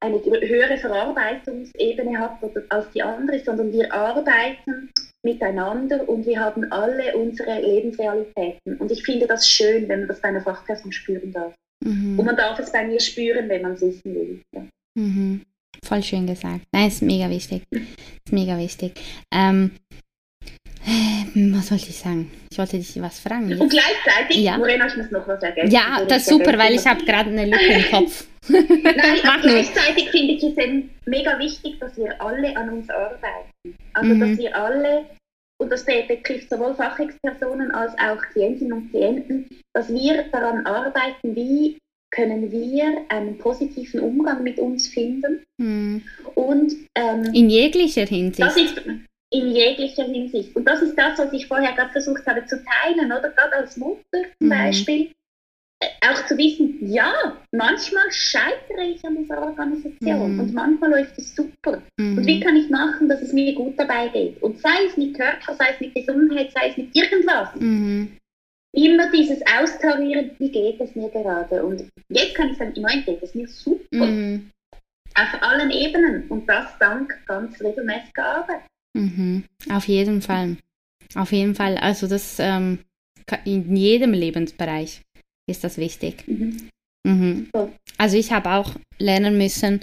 [0.00, 4.90] eine höhere Verarbeitungsebene hat als die andere, sondern wir arbeiten
[5.24, 8.78] miteinander und wir haben alle unsere Lebensrealitäten.
[8.78, 11.54] Und ich finde das schön, wenn man das bei einer Fachperson spüren darf.
[11.84, 12.18] Mhm.
[12.18, 14.40] Und man darf es bei mir spüren, wenn man es wissen will.
[14.54, 14.66] Ja.
[14.98, 15.42] Mhm.
[15.84, 16.62] Voll schön gesagt.
[16.72, 17.62] Nein, ist mega wichtig.
[17.70, 18.92] Ist mega wichtig.
[19.32, 19.72] Ähm,
[20.84, 22.30] äh, was wollte ich sagen?
[22.50, 23.48] Ich wollte dich was fragen.
[23.48, 23.60] Jetzt.
[23.60, 24.58] Und gleichzeitig, ja.
[24.58, 25.72] Morena, ich muss noch was ergänzen.
[25.72, 28.26] Ja, das ist super, weil ich habe gerade eine Lücke im Kopf.
[28.48, 28.64] Nein,
[29.42, 33.76] gleichzeitig finde ich es eben mega wichtig, dass wir alle an uns arbeiten.
[33.92, 34.20] Also, mhm.
[34.20, 35.06] dass wir alle
[35.60, 41.78] und das betrifft sowohl Fachexpersonen als auch Klientinnen und Klienten, dass wir daran arbeiten, wie
[42.10, 45.42] können wir einen positiven Umgang mit uns finden.
[45.60, 46.02] Hm.
[46.34, 48.40] Und ähm, in jeglicher Hinsicht.
[48.40, 48.80] Das ist
[49.30, 50.56] in jeglicher Hinsicht.
[50.56, 53.76] Und das ist das, was ich vorher gerade versucht habe zu teilen, oder gerade als
[53.76, 54.48] Mutter zum hm.
[54.48, 55.10] Beispiel
[55.80, 57.12] auch zu wissen, ja,
[57.52, 60.40] manchmal scheitere ich an dieser Organisation mhm.
[60.40, 61.82] und manchmal läuft es super.
[61.98, 62.18] Mhm.
[62.18, 64.42] Und wie kann ich machen, dass es mir gut dabei geht?
[64.42, 67.54] Und sei es mit Körper, sei es mit Gesundheit, sei es mit irgendwas.
[67.56, 68.16] Mhm.
[68.72, 71.64] Immer dieses Austarieren, wie geht es mir gerade?
[71.64, 74.06] Und jetzt kann ich sagen, im Moment geht es mir super.
[74.06, 74.50] Mhm.
[75.14, 76.28] Auf allen Ebenen.
[76.28, 78.62] Und das dank ganz regelmäßiger Arbeit.
[78.94, 79.44] Mhm.
[79.70, 80.56] Auf jeden Fall.
[81.14, 81.78] Auf jeden Fall.
[81.78, 82.80] Also das ähm,
[83.44, 85.02] in jedem Lebensbereich
[85.48, 86.24] ist das wichtig.
[86.26, 86.68] Mhm.
[87.06, 87.48] Mhm.
[87.96, 89.80] Also ich habe auch lernen müssen,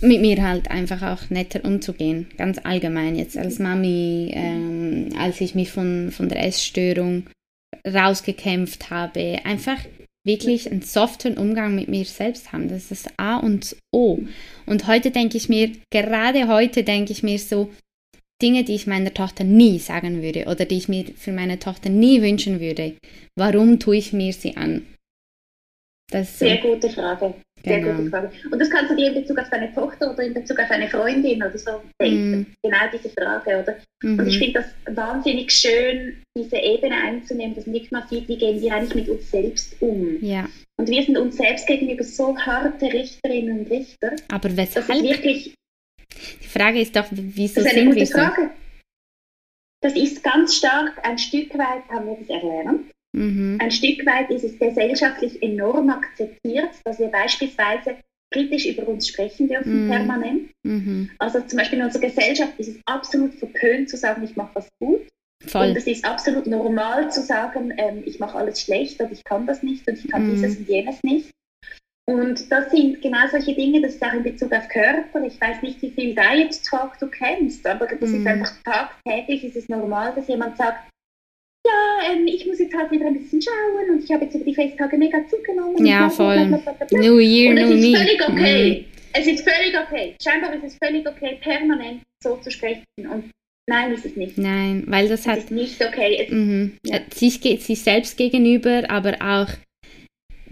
[0.00, 5.54] mit mir halt einfach auch netter umzugehen, ganz allgemein jetzt als Mami, ähm, als ich
[5.54, 7.26] mich von, von der Essstörung
[7.86, 9.78] rausgekämpft habe, einfach
[10.26, 12.68] wirklich einen soften Umgang mit mir selbst haben.
[12.68, 14.20] Das ist das A und O.
[14.66, 17.70] Und heute denke ich mir, gerade heute denke ich mir so,
[18.44, 21.88] Dinge, die ich meiner Tochter nie sagen würde oder die ich mir für meine Tochter
[21.88, 22.92] nie wünschen würde.
[23.36, 24.86] Warum tue ich mir sie an?
[26.12, 26.68] Das Sehr so.
[26.68, 27.34] gute Frage.
[27.64, 27.96] Sehr genau.
[27.96, 28.30] gute Frage.
[28.50, 30.88] Und das kannst du dir in Bezug auf deine Tochter oder in Bezug auf eine
[30.88, 32.40] Freundin oder so denken.
[32.40, 32.46] Mm.
[32.62, 33.76] Genau diese Frage, oder?
[34.02, 38.28] Mm Und ich finde das wahnsinnig schön, diese Ebene einzunehmen, dass man nicht mal sieht,
[38.28, 40.18] wie gehen wir eigentlich mit uns selbst um.
[40.20, 40.46] Ja.
[40.76, 44.12] Und wir sind uns selbst gegenüber so harte Richterinnen und Richter.
[44.28, 44.86] Aber weshalb?
[44.86, 45.54] Das ist wirklich
[46.54, 48.50] Frage ist doch, wieso das ist eine gute Frage.
[49.80, 52.90] Das ist ganz stark, ein Stück weit haben wir das erlernt.
[53.14, 53.58] Mhm.
[53.60, 57.96] Ein Stück weit ist es gesellschaftlich enorm akzeptiert, dass wir beispielsweise
[58.32, 59.90] kritisch über uns sprechen dürfen, mhm.
[59.90, 60.50] permanent.
[60.64, 61.10] Mhm.
[61.18, 64.68] Also zum Beispiel in unserer Gesellschaft ist es absolut verpönt zu sagen, ich mache was
[64.80, 65.02] gut.
[65.46, 65.68] Voll.
[65.68, 69.46] Und es ist absolut normal zu sagen, ähm, ich mache alles schlecht und ich kann
[69.46, 70.34] das nicht und ich kann mhm.
[70.34, 71.30] dieses und jenes nicht.
[72.06, 75.24] Und das sind genau solche Dinge, das ist auch in Bezug auf Körper.
[75.24, 78.20] Ich weiß nicht, wie viel Diet Talk du kennst, aber das mhm.
[78.20, 80.90] ist einfach tagtäglich, ist es normal, dass jemand sagt,
[81.66, 84.44] ja, ähm, ich muss jetzt halt wieder ein bisschen schauen und ich habe jetzt über
[84.44, 85.84] die Festtage mega zugenommen.
[85.86, 86.46] Ja, voll.
[86.90, 87.96] New Year, und es new ist me.
[87.96, 88.80] völlig okay.
[88.80, 88.94] Mhm.
[89.14, 90.14] Es ist völlig okay.
[90.22, 92.84] Scheinbar ist es völlig okay, permanent so zu sprechen.
[92.98, 93.30] Und
[93.66, 94.36] nein, ist es nicht.
[94.36, 95.38] Nein, weil das es hat...
[95.38, 96.18] ist nicht okay.
[96.20, 96.76] Es, Mhm.
[96.84, 96.98] Ja.
[97.14, 99.48] Sich, sich selbst gegenüber, aber auch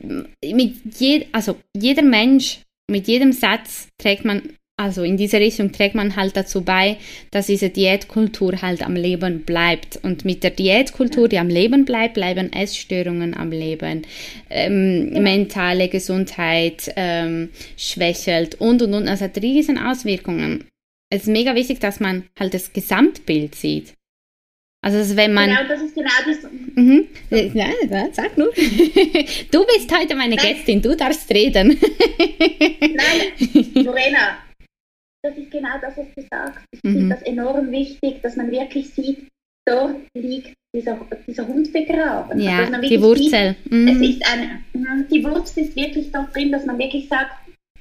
[0.03, 2.61] mit je, also jeder Mensch,
[2.91, 4.43] mit jedem Satz trägt man,
[4.77, 6.97] also in diese Richtung trägt man halt dazu bei,
[7.31, 10.01] dass diese Diätkultur halt am Leben bleibt.
[10.03, 14.03] Und mit der Diätkultur, die am Leben bleibt, bleiben Essstörungen am Leben,
[14.51, 19.09] ähm, mentale Gesundheit ähm, schwächelt und und und.
[19.09, 20.65] Es hat riesen Auswirkungen.
[21.11, 23.93] Es ist mega wichtig, dass man halt das Gesamtbild sieht.
[24.85, 26.39] Also wenn man genau, das ist genau das.
[26.75, 27.07] Mhm.
[27.55, 27.67] Ja,
[28.13, 28.53] sag nur.
[29.53, 30.45] Du bist heute meine Nein.
[30.57, 31.79] Gästin, du darfst reden.
[32.81, 34.39] Nein, Lorena,
[35.23, 36.65] das ist genau das, was du sagst.
[36.73, 36.93] Ich Mhm.
[36.97, 39.29] finde das enorm wichtig, dass man wirklich sieht,
[39.69, 42.33] dort liegt dieser, dieser Hund begraben.
[42.33, 43.57] Also, Ja, man die wirklich Sieht, Wurzel.
[43.67, 44.03] es Mhm.
[44.03, 47.33] ist eine, mhm, die Wurzel ist wirklich dort drin, dass man wirklich sagt,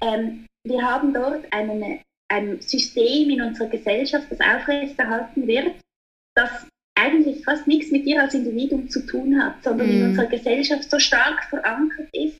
[0.03, 1.99] ähm, wir haben dort einen,
[2.31, 5.71] ein System in unserer Gesellschaft, das aufrechterhalten wird,
[6.35, 6.67] das
[7.01, 10.05] eigentlich fast nichts mit dir als Individuum zu tun hat, sondern in Mhm.
[10.09, 12.37] unserer Gesellschaft so stark verankert ist,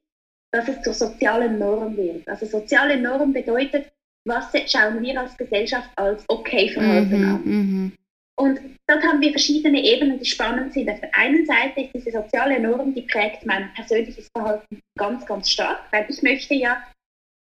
[0.54, 2.28] dass es zur sozialen Norm wird.
[2.28, 3.86] Also soziale Norm bedeutet,
[4.26, 7.42] was schauen wir als Gesellschaft als okay Verhalten an.
[7.44, 7.54] Mhm.
[7.56, 7.92] Mhm.
[8.38, 10.90] Und dort haben wir verschiedene Ebenen, die spannend sind.
[10.90, 15.50] Auf der einen Seite ist diese soziale Norm, die prägt mein persönliches Verhalten ganz, ganz
[15.50, 16.82] stark, weil ich möchte ja,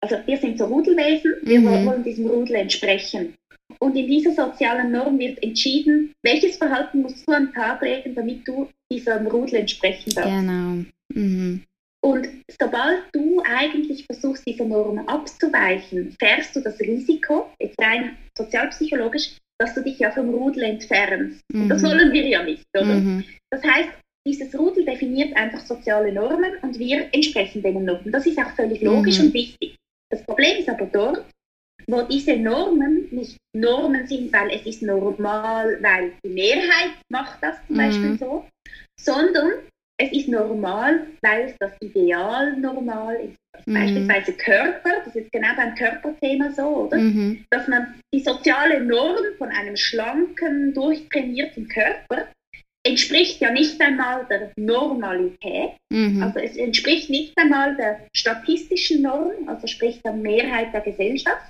[0.01, 1.85] also wir sind so Rudelwesen, wir Mhm.
[1.85, 3.33] wollen diesem Rudel entsprechen.
[3.79, 8.15] Und in dieser sozialen Norm wird entschieden, welches Verhalten musst du an den Tag legen,
[8.15, 10.31] damit du diesem Rudel entsprechen darfst.
[10.31, 10.83] Genau.
[11.13, 11.63] Mhm.
[12.03, 12.27] Und
[12.59, 19.73] sobald du eigentlich versuchst, dieser Norm abzuweichen, fährst du das Risiko, jetzt rein sozialpsychologisch, dass
[19.73, 21.41] du dich ja vom Rudel entfernst.
[21.53, 21.87] Und das Mhm.
[21.87, 22.85] wollen wir ja nicht, oder?
[22.85, 23.23] Mhm.
[23.49, 23.89] Das heißt,
[24.25, 28.11] dieses Rudel definiert einfach soziale Normen und wir entsprechen den Normen.
[28.11, 29.25] Das ist auch völlig logisch Mhm.
[29.25, 29.75] und wichtig.
[30.09, 31.25] Das Problem ist aber dort,
[31.89, 37.55] wo diese Normen nicht Normen sind, weil es ist normal, weil die Mehrheit macht das
[37.67, 37.79] zum Mhm.
[37.79, 38.45] Beispiel so,
[38.99, 39.51] sondern
[39.99, 43.67] es ist normal, weil es das Ideal normal ist.
[43.67, 43.73] Mhm.
[43.73, 46.97] Beispielsweise Körper, das ist genau beim Körperthema so, oder?
[46.97, 47.45] Mhm.
[47.49, 52.27] dass man die soziale Norm von einem schlanken, durchtrainierten Körper
[52.85, 56.21] entspricht ja nicht einmal der Normalität, Mhm.
[56.21, 61.41] also es entspricht nicht einmal der statistischen Norm, also sprich der Mehrheit der Gesellschaft,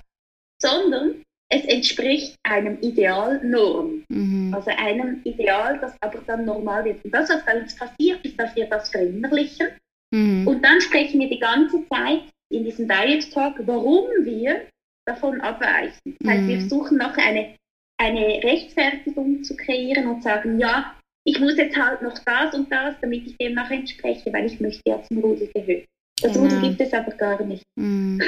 [0.62, 4.54] sondern es entspricht einem Idealnorm, Mhm.
[4.54, 7.04] also einem Ideal, das aber dann normal wird.
[7.06, 9.67] Und das, was bei uns passiert, ist, dass wir das verinnerlichen
[10.13, 10.48] Mhm.
[10.48, 14.67] und dann sprechen wir die ganze Zeit in diesem Diet Talk, warum wir
[15.06, 16.15] davon abweichen.
[16.20, 16.70] Das heißt, wir Mhm.
[16.70, 17.56] suchen noch eine,
[18.00, 22.96] eine Rechtfertigung zu kreieren und sagen, ja, ich muss jetzt halt noch das und das,
[23.02, 25.84] damit ich dem nachher entspreche, weil ich möchte ja zum Rudel gehören.
[26.22, 26.43] Das Genau.
[26.46, 27.63] Rudel gibt es aber gar nicht.
[27.78, 28.22] Mhm.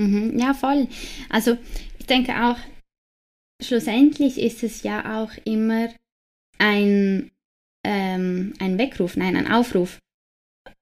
[0.00, 0.38] Mhm.
[0.38, 0.88] Ja, voll.
[1.28, 1.58] Also
[1.98, 2.56] ich denke auch,
[3.62, 5.88] schlussendlich ist es ja auch immer
[6.58, 7.30] ein,
[7.86, 9.98] ähm, ein Weckruf, nein, ein Aufruf.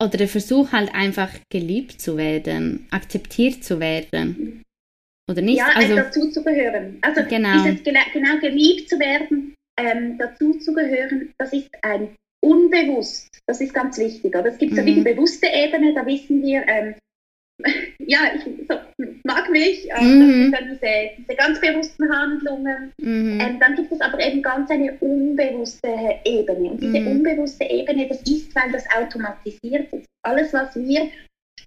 [0.02, 4.62] Oder der Versuch halt einfach geliebt zu werden, akzeptiert zu werden.
[5.30, 5.58] Oder nicht?
[5.58, 6.98] ja, also, dazu zu gehören.
[7.02, 7.52] Also Genau.
[7.64, 13.28] dieses gena- genau geliebt zu werden, ähm, dazu zu gehören, das ist ein unbewusst.
[13.46, 14.34] Das ist ganz wichtig.
[14.34, 14.46] Oder?
[14.46, 15.02] Es gibt so Mhm.
[15.04, 16.94] bewusste Ebene, da wissen wir, ähm,
[17.98, 18.74] ja, ich so,
[19.24, 20.20] mag mich, äh, Mhm.
[20.20, 22.92] das sind dann diese, diese ganz bewussten Handlungen.
[23.00, 23.38] mhm.
[23.40, 25.88] Ähm, dann gibt es aber eben ganz eine unbewusste
[26.24, 26.70] Ebene.
[26.70, 27.06] Und diese Mhm.
[27.08, 30.06] unbewusste Ebene, das ist, weil das automatisiert ist.
[30.22, 31.08] Alles, was wir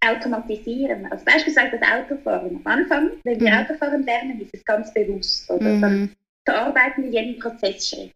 [0.06, 2.62] automatisieren, also beispielsweise das Autofahren.
[2.64, 3.58] Am Anfang, wenn wir Mhm.
[3.58, 5.50] Autofahren lernen, ist es ganz bewusst.
[5.52, 5.80] Oder?
[5.80, 6.10] Dann Mhm.
[6.46, 8.12] verarbeiten wir jeden Prozessschritt.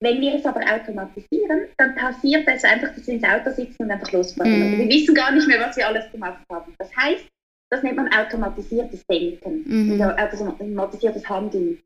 [0.00, 3.90] Wenn wir es aber automatisieren, dann passiert es einfach, dass wir ins Auto sitzen und
[3.90, 4.76] einfach losfahren.
[4.76, 4.78] Mhm.
[4.78, 6.72] Wir wissen gar nicht mehr, was wir alles gemacht haben.
[6.78, 7.24] Das heißt,
[7.70, 9.92] das nennt man automatisiertes Denken Mhm.
[9.92, 11.78] oder automatisiertes Handeln.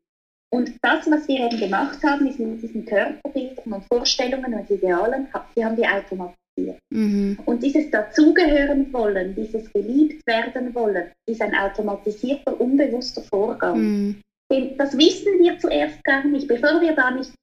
[0.53, 5.27] Und das, was wir eben gemacht haben, ist mit diesen Körperbildern und Vorstellungen und Idealen,
[5.55, 6.77] die haben wir automatisiert.
[6.91, 7.39] Mhm.
[7.45, 13.79] Und dieses Dazugehören wollen, dieses geliebt werden wollen, ist ein automatisierter, unbewusster Vorgang.
[13.79, 14.21] Mhm.
[14.51, 16.47] Denn das wissen wir zuerst gar nicht.
[16.47, 17.33] Bevor wir da nicht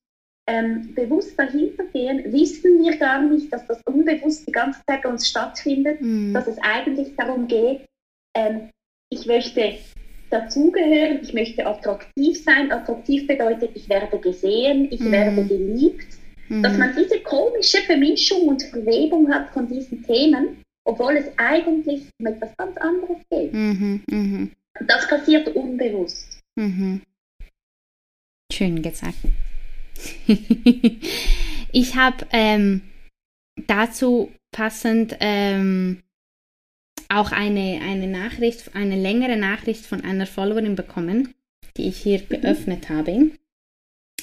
[0.51, 5.09] ähm, bewusst dahinter gehen, wissen wir gar nicht, dass das unbewusst die ganze Zeit bei
[5.09, 6.35] uns stattfindet, Mhm.
[6.35, 7.87] dass es eigentlich darum geht,
[8.35, 8.71] ähm,
[9.13, 9.75] ich möchte
[10.31, 12.71] dazugehören, ich möchte attraktiv sein.
[12.71, 15.13] Attraktiv bedeutet, ich werde gesehen, ich Mhm.
[15.13, 16.07] werde geliebt.
[16.63, 16.79] Dass Mhm.
[16.81, 22.51] man diese komische Vermischung und Verwebung hat von diesen Themen, obwohl es eigentlich um etwas
[22.57, 23.53] ganz anderes geht.
[23.53, 24.49] Mhm, mh.
[24.87, 26.41] Das passiert unbewusst.
[26.57, 27.03] Mhm.
[28.53, 29.15] Schön gesagt.
[31.73, 32.83] ich habe ähm,
[33.67, 36.03] dazu passend ähm,
[37.09, 41.35] auch eine, eine Nachricht, eine längere Nachricht von einer Followerin bekommen,
[41.77, 42.29] die ich hier mhm.
[42.29, 43.33] geöffnet habe.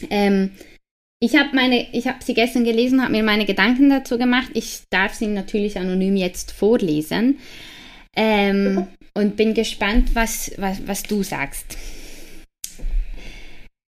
[0.10, 0.52] Ähm,
[1.20, 4.52] ich habe meine, ich habe sie gestern gelesen, habe mir meine Gedanken dazu gemacht.
[4.54, 7.40] Ich darf sie natürlich anonym jetzt vorlesen
[8.16, 11.78] ähm, und bin gespannt, was, was, was du sagst.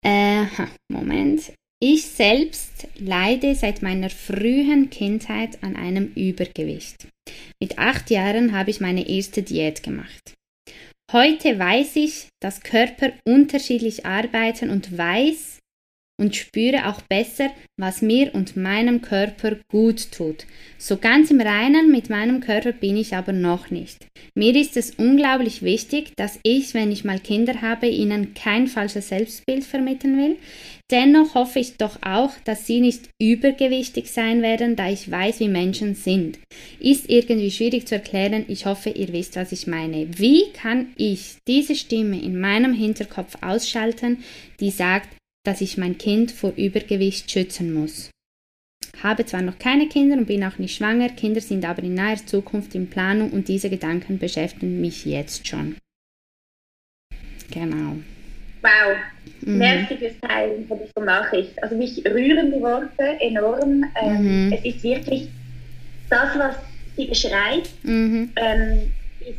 [0.03, 0.45] Äh,
[0.89, 1.53] Moment.
[1.81, 7.07] Ich selbst leide seit meiner frühen Kindheit an einem Übergewicht.
[7.63, 10.35] Mit acht Jahren habe ich meine erste Diät gemacht.
[11.13, 15.59] Heute weiß ich, dass Körper unterschiedlich arbeiten und weiß,
[16.21, 20.47] und spüre auch besser, was mir und meinem Körper gut tut.
[20.77, 24.07] So ganz im Reinen mit meinem Körper bin ich aber noch nicht.
[24.35, 29.09] Mir ist es unglaublich wichtig, dass ich, wenn ich mal Kinder habe, ihnen kein falsches
[29.09, 30.37] Selbstbild vermitteln will.
[30.91, 35.49] Dennoch hoffe ich doch auch, dass sie nicht übergewichtig sein werden, da ich weiß, wie
[35.49, 36.39] Menschen sind.
[36.81, 40.19] Ist irgendwie schwierig zu erklären, ich hoffe, ihr wisst, was ich meine.
[40.19, 44.25] Wie kann ich diese Stimme in meinem Hinterkopf ausschalten,
[44.61, 45.11] die sagt,
[45.45, 48.11] dass ich mein Kind vor Übergewicht schützen muss.
[49.03, 52.25] Habe zwar noch keine Kinder und bin auch nicht schwanger, Kinder sind aber in naher
[52.25, 55.77] Zukunft in Planung und diese Gedanken beschäftigen mich jetzt schon.
[57.51, 57.97] Genau.
[58.69, 58.97] Wow,
[59.43, 59.59] mhm.
[59.59, 61.63] merci fürs Teilen von dieser Nachricht.
[61.63, 63.85] Also mich rühren die Worte enorm.
[64.01, 64.53] Ähm, mhm.
[64.53, 65.29] Es ist wirklich
[66.11, 66.57] das, was
[66.97, 67.71] sie beschreibt.
[67.83, 68.31] Mhm.
[68.37, 69.39] Ähm, ist,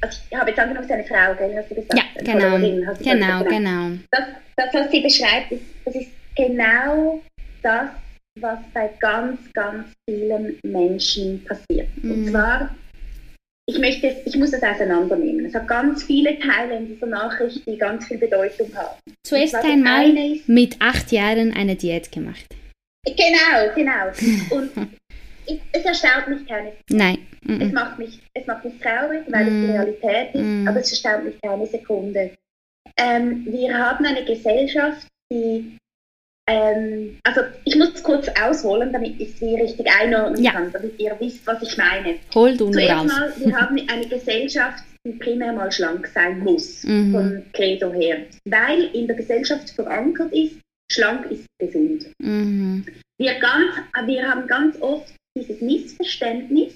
[0.00, 1.94] also ich habe jetzt angenommen, es ist eine Frau, gell, hast du gesagt?
[1.94, 2.58] Ja, genau.
[2.58, 3.98] Genau, genau, genau.
[4.10, 4.24] Das,
[4.56, 7.20] das, was sie beschreibt, ist, das ist genau
[7.62, 7.90] das,
[8.40, 11.88] was bei ganz, ganz vielen Menschen passiert.
[12.02, 12.10] Mhm.
[12.10, 12.74] Und zwar,
[13.66, 15.46] ich, möchte ich muss es auseinandernehmen.
[15.46, 18.98] Es hat ganz viele Teile in dieser Nachricht, die ganz viel Bedeutung haben.
[19.26, 22.46] Zuerst einmal ist, mit acht Jahren eine Diät gemacht.
[23.06, 24.06] Genau, genau.
[24.54, 24.70] Und
[25.46, 26.84] ich, es erstaunt mich keine Sekunde.
[26.90, 27.18] Nein.
[27.60, 31.24] Es, macht mich, es macht mich traurig, weil es die Realität ist, aber es erstaunt
[31.26, 32.30] mich keine Sekunde.
[32.96, 35.76] Ähm, wir haben eine Gesellschaft, die,
[36.46, 40.52] ähm, also ich muss kurz ausholen, damit ich sie richtig einordnen ja.
[40.52, 42.16] kann, damit ihr wisst, was ich meine.
[42.34, 43.06] Hol du Zuerst raus.
[43.06, 47.12] mal, wir haben eine Gesellschaft, die primär mal schlank sein muss, mhm.
[47.12, 50.56] vom Credo her, weil in der Gesellschaft verankert ist,
[50.92, 52.06] schlank ist gesund.
[52.18, 52.84] Mhm.
[53.18, 53.76] Wir, ganz,
[54.06, 56.74] wir haben ganz oft dieses Missverständnis,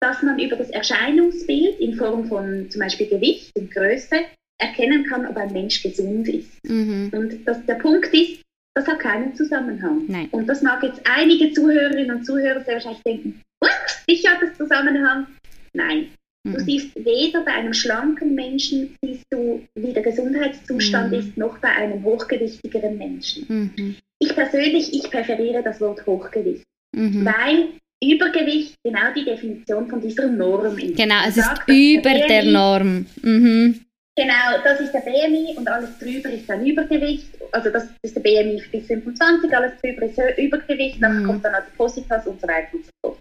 [0.00, 4.16] dass man über das Erscheinungsbild in Form von zum Beispiel Gewicht und Größe
[4.60, 6.64] erkennen kann, ob ein Mensch gesund ist.
[6.64, 7.10] Mhm.
[7.12, 8.42] Und das, der Punkt ist,
[8.78, 10.04] das hat keinen Zusammenhang.
[10.06, 10.28] Nein.
[10.30, 13.70] Und das mag jetzt einige Zuhörerinnen und Zuhörer sehr wahrscheinlich denken, what?
[14.08, 15.26] Sicher hat das Zusammenhang?
[15.72, 16.08] Nein.
[16.44, 16.54] Mhm.
[16.54, 21.18] Du siehst weder bei einem schlanken Menschen, siehst du, wie der Gesundheitszustand mhm.
[21.18, 23.46] ist, noch bei einem hochgewichtigeren Menschen.
[23.48, 23.96] Mhm.
[24.20, 26.64] Ich persönlich, ich präferiere das Wort Hochgewicht,
[26.94, 27.24] mhm.
[27.24, 27.68] weil
[28.02, 30.96] Übergewicht genau die Definition von dieser Norm ist.
[30.96, 33.06] Genau, es ist über der Norm.
[33.22, 33.80] Mhm.
[34.18, 37.28] Genau, das ist der BMI und alles drüber ist dann Übergewicht.
[37.52, 41.26] Also das ist der BMI bis 25, alles drüber ist Übergewicht, dann mhm.
[41.26, 43.20] kommt dann Adipositas und so weiter und so fort.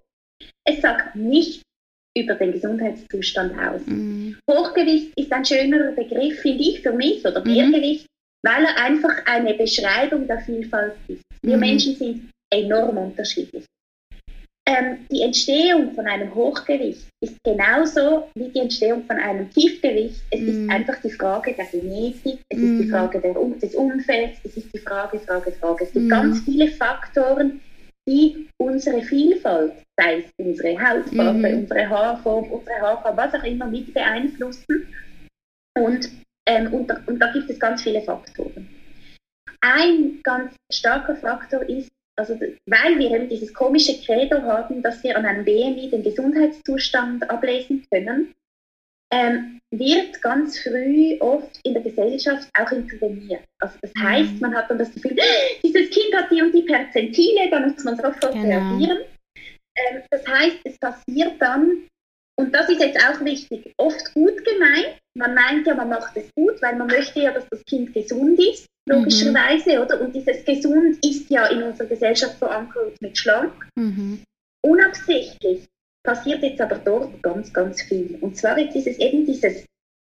[0.68, 1.62] Es sagt nicht
[2.18, 3.82] über den Gesundheitszustand aus.
[3.86, 4.40] Mhm.
[4.50, 8.50] Hochgewicht ist ein schönerer Begriff, finde ich, für mich, oder Mehrgewicht, mhm.
[8.50, 11.22] weil er einfach eine Beschreibung der Vielfalt ist.
[11.44, 11.60] Wir mhm.
[11.60, 13.66] Menschen sind enorm unterschiedlich.
[14.68, 20.22] Ähm, die Entstehung von einem Hochgewicht ist genauso wie die Entstehung von einem Tiefgewicht.
[20.30, 20.48] Es mm.
[20.50, 20.70] ist mhm.
[20.70, 22.64] einfach die Frage der Genetik, es mm.
[22.64, 22.90] ist die mhm.
[22.90, 25.86] Frage der, des Umfelds, es ist die Frage, Frage, Frage.
[25.86, 26.10] Es gibt mm.
[26.10, 27.62] ganz viele Faktoren,
[28.10, 33.94] die unsere Vielfalt, sei es unsere Hautfarbe, unsere Haarform, unsere Haarfarbe, was auch immer, mit
[33.94, 34.94] beeinflussen.
[35.78, 36.10] Und,
[36.46, 38.68] ähm, und, und da gibt es ganz viele Faktoren.
[39.62, 45.16] Ein ganz starker Faktor ist, also weil wir eben dieses komische Credo haben, dass wir
[45.16, 48.34] an einem BMI den Gesundheitszustand ablesen können,
[49.12, 53.44] ähm, wird ganz früh oft in der Gesellschaft auch interveniert.
[53.60, 54.04] Also das mhm.
[54.04, 55.16] heißt, man hat dann das Gefühl,
[55.64, 58.48] dieses Kind hat die und die Perzentile, da muss man sofort genau.
[58.48, 59.00] reagieren.
[59.76, 61.84] Ähm, das heißt, es passiert dann,
[62.40, 65.00] und das ist jetzt auch wichtig, oft gut gemeint.
[65.16, 68.40] Man meint ja, man macht es gut, weil man möchte ja, dass das Kind gesund
[68.40, 69.82] ist logischerweise, mhm.
[69.82, 70.02] oder?
[70.02, 73.54] Und dieses Gesund ist ja in unserer Gesellschaft verankert mit schlank.
[73.76, 74.22] Mhm.
[74.66, 75.66] Unabsichtlich
[76.04, 78.18] passiert jetzt aber dort ganz, ganz viel.
[78.22, 79.66] Und zwar jetzt ist es eben dieses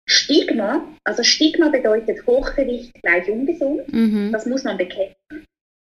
[0.09, 4.33] Stigma, also Stigma bedeutet Hochgewicht gleich ungesund, mhm.
[4.33, 5.15] das muss man bekämpfen.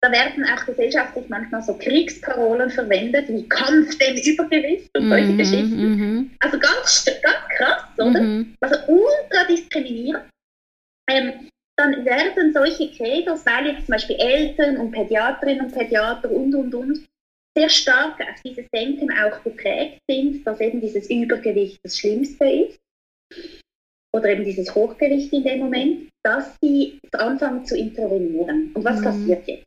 [0.02, 5.36] da werden auch gesellschaftlich manchmal so Kriegsparolen verwendet, wie Kampf dem Übergewicht und solche -hmm,
[5.36, 5.78] Geschichten.
[5.78, 6.30] -hmm.
[6.40, 8.44] Also ganz, ganz krass, oder?
[8.60, 10.24] Also ultra diskriminierend.
[11.08, 16.54] Ähm, dann werden solche Credos, weil jetzt zum Beispiel Eltern und Pädiaterinnen und Pädiater und,
[16.54, 17.08] und, und,
[17.56, 22.80] sehr stark auf dieses Denken auch geprägt sind, dass eben dieses Übergewicht das Schlimmste ist
[24.14, 28.70] oder eben dieses Hochgewicht in dem Moment, dass sie anfangen zu intervenieren.
[28.74, 29.04] Und was mhm.
[29.04, 29.64] passiert jetzt?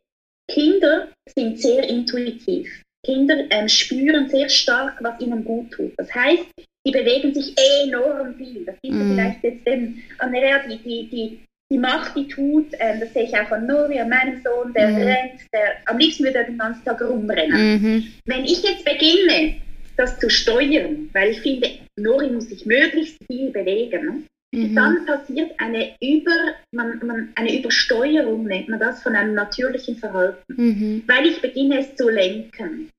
[0.48, 2.82] Kinder sind sehr intuitiv.
[3.04, 5.92] Kinder ähm, spüren sehr stark, was ihnen gut tut.
[5.96, 6.46] Das heißt,
[6.86, 7.54] die bewegen sich
[7.84, 8.64] enorm viel.
[8.64, 9.10] Das sieht mhm.
[9.10, 13.34] vielleicht jetzt den Andrea, die, die, die, die Macht, die tut, ähm, das sehe ich
[13.34, 15.02] auch an Nori, an meinem Sohn, der mhm.
[15.02, 17.82] rennt, der, am liebsten würde er den ganzen Tag rumrennen.
[17.82, 18.12] Mhm.
[18.24, 19.56] Wenn ich jetzt beginne,
[19.96, 24.22] das zu steuern, weil ich finde, Nori muss sich möglichst viel bewegen, ne?
[24.54, 24.74] Mhm.
[24.74, 30.40] Dann passiert eine, Über, man, man, eine Übersteuerung, nennt man das, von einem natürlichen Verhalten,
[30.48, 31.02] mhm.
[31.06, 32.90] weil ich beginne es zu lenken.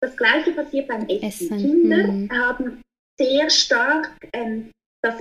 [0.00, 1.26] Das gleiche passiert beim Essen.
[1.26, 1.58] Essen.
[1.58, 2.30] Kinder mhm.
[2.30, 2.82] haben
[3.18, 4.70] sehr stark ähm,
[5.02, 5.14] das,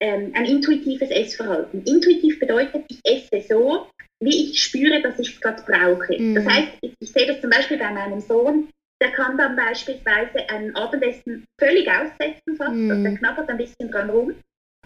[0.00, 1.82] ähm, ein intuitives Essverhalten.
[1.84, 3.86] Intuitiv bedeutet, ich esse so,
[4.20, 6.16] wie ich spüre, dass ich es gerade brauche.
[6.34, 6.50] Das mhm.
[6.50, 8.68] heißt, ich, ich sehe das zum Beispiel bei meinem Sohn,
[9.00, 12.90] der kann dann beispielsweise ein Abendessen völlig aussetzen fast, mm.
[12.90, 14.34] also der knabbert ein bisschen dran rum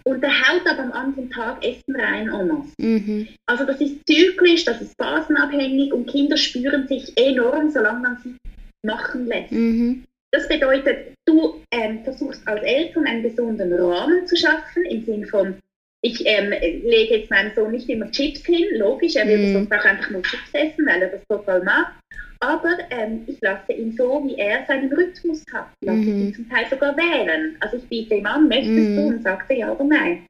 [0.05, 2.73] und der haut aber am anderen Tag Essen rein en masse.
[2.79, 3.29] Mhm.
[3.47, 8.37] Also das ist zyklisch, das ist phasenabhängig und Kinder spüren sich enorm, solange man sie
[8.83, 9.53] machen lässt.
[9.53, 10.05] Mhm.
[10.33, 15.59] Das bedeutet, du ähm, versuchst als Eltern einen gesunden Rahmen zu schaffen, im Sinn von,
[16.03, 19.53] ich ähm, lege jetzt meinem Sohn nicht immer Chips hin, logisch, er will mhm.
[19.53, 21.93] sonst auch einfach nur Chips essen, weil er das total mag.
[22.41, 25.69] Aber ähm, ich lasse ihn so, wie er seinen Rhythmus hat.
[25.85, 26.23] Lasse mhm.
[26.23, 27.57] ihn zum Teil sogar wählen.
[27.61, 28.97] Also ich biete ihm an, möchtest mhm.
[28.97, 29.03] du?
[29.09, 30.27] Und sagt er ja oder nein.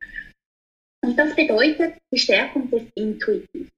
[1.05, 3.71] Und das bedeutet die Stärkung des Intuitiven.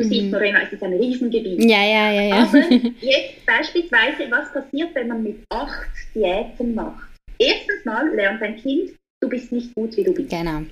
[0.00, 0.10] Du mhm.
[0.10, 1.62] siehst, Morena, es ist ein Riesengebiet.
[1.62, 2.42] Ja, ja, ja, ja.
[2.42, 2.58] Aber
[3.00, 7.10] jetzt beispielsweise, was passiert, wenn man mit acht Diäten macht?
[7.38, 10.30] Erstens mal lernt ein Kind, du bist nicht gut, wie du bist.
[10.30, 10.62] Genau.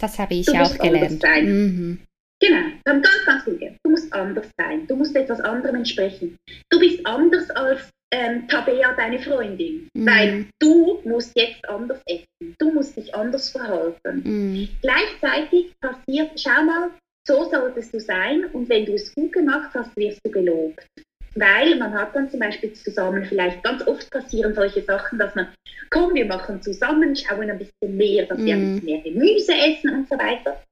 [0.00, 1.22] Das habe ich du auch gelernt.
[1.42, 1.98] Mhm.
[2.40, 4.86] Genau, wir haben ganz, ganz viel Du musst anders sein.
[4.86, 6.36] Du musst etwas anderem entsprechen.
[6.70, 9.88] Du bist anders als ähm, Tabea, deine Freundin.
[9.94, 10.06] Mhm.
[10.06, 12.54] Weil du musst jetzt anders essen.
[12.58, 14.22] Du musst dich anders verhalten.
[14.24, 14.68] Mhm.
[14.82, 16.90] Gleichzeitig passiert, schau mal,
[17.26, 20.86] so solltest du sein und wenn du es gut gemacht hast, wirst du gelobt.
[21.34, 25.48] Weil man hat dann zum Beispiel zusammen, vielleicht ganz oft passieren solche Sachen, dass man,
[25.90, 28.80] komm, wir machen zusammen, schauen ein bisschen mehr, dass wir ein mhm.
[28.80, 30.62] bisschen mehr Gemüse essen und so weiter.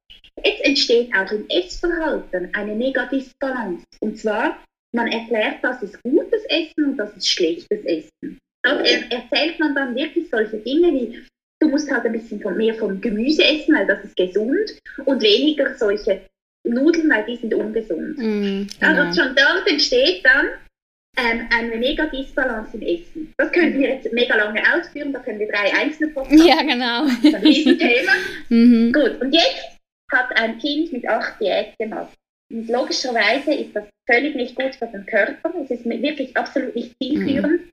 [0.45, 3.85] Jetzt entsteht auch im Essverhalten eine Megadisbalance.
[4.01, 4.63] Und zwar,
[4.95, 8.39] man erklärt, das ist gutes Essen und das ist schlechtes Essen.
[8.63, 11.25] Dort erzählt man dann wirklich solche Dinge wie,
[11.61, 15.75] du musst halt ein bisschen mehr vom Gemüse essen, weil das ist gesund und weniger
[15.77, 16.23] solche
[16.65, 18.19] Nudeln, weil die sind ungesund.
[18.19, 19.03] Mm, genau.
[19.03, 20.49] Also schon dort entsteht dann
[21.17, 23.33] ähm, eine mega Disbalance im Essen.
[23.37, 27.07] Das könnten wir jetzt mega lange ausführen, da können wir drei einzelne Podcasts Ja, genau.
[27.07, 28.13] Das ist ein Riesenthema.
[28.49, 28.93] mhm.
[28.93, 29.79] Gut, und jetzt
[30.13, 32.13] hat ein Kind mit acht Diät gemacht.
[32.51, 35.53] Und logischerweise ist das völlig nicht gut für den Körper.
[35.63, 37.63] Es ist wirklich absolut nicht zielführend.
[37.63, 37.71] Mhm.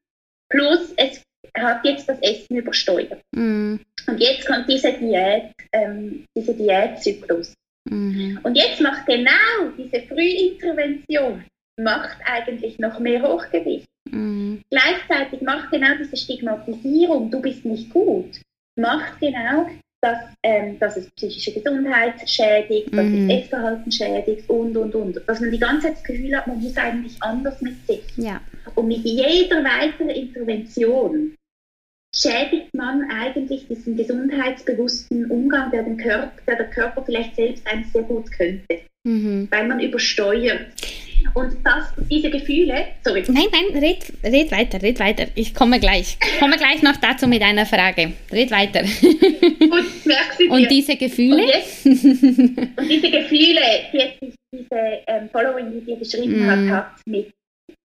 [0.49, 1.21] Plus, es
[1.57, 3.21] hat jetzt das Essen übersteuert.
[3.35, 3.79] Mhm.
[4.07, 7.53] Und jetzt kommt diese Diät, ähm, dieser Diätzyklus.
[7.89, 8.39] Mhm.
[8.43, 11.43] Und jetzt macht genau diese Frühintervention
[11.79, 13.87] macht eigentlich noch mehr Hochgewicht.
[14.09, 14.61] Mhm.
[14.69, 18.41] Gleichzeitig macht genau diese Stigmatisierung, du bist nicht gut,
[18.75, 19.67] macht genau
[20.01, 23.29] dass, ähm, dass es psychische Gesundheit schädigt, dass mhm.
[23.29, 25.21] es Essverhalten schädigt und, und, und.
[25.25, 28.03] Dass man die ganze Zeit das Gefühl hat, man muss eigentlich anders mit sich.
[28.15, 28.39] Ja.
[28.75, 31.35] Und mit jeder weiteren Intervention
[32.17, 37.91] schädigt man eigentlich diesen gesundheitsbewussten Umgang, der, den Körper, der der Körper vielleicht selbst eigentlich
[37.91, 38.79] sehr gut könnte.
[39.07, 39.47] Mhm.
[39.51, 40.67] Weil man übersteuert.
[41.33, 43.23] Und das, diese Gefühle, sorry.
[43.27, 45.27] Nein, nein, red, red weiter, red weiter.
[45.35, 46.17] Ich komme gleich.
[46.21, 48.13] Ich komme gleich noch dazu mit einer Frage.
[48.31, 48.81] Red weiter.
[48.81, 51.43] Und merkst du Und diese Gefühle?
[51.43, 53.61] Und, jetzt, und diese Gefühle,
[53.91, 56.49] die jetzt diese ähm, Following, die dir geschrieben mm.
[56.49, 57.29] hat, hat mit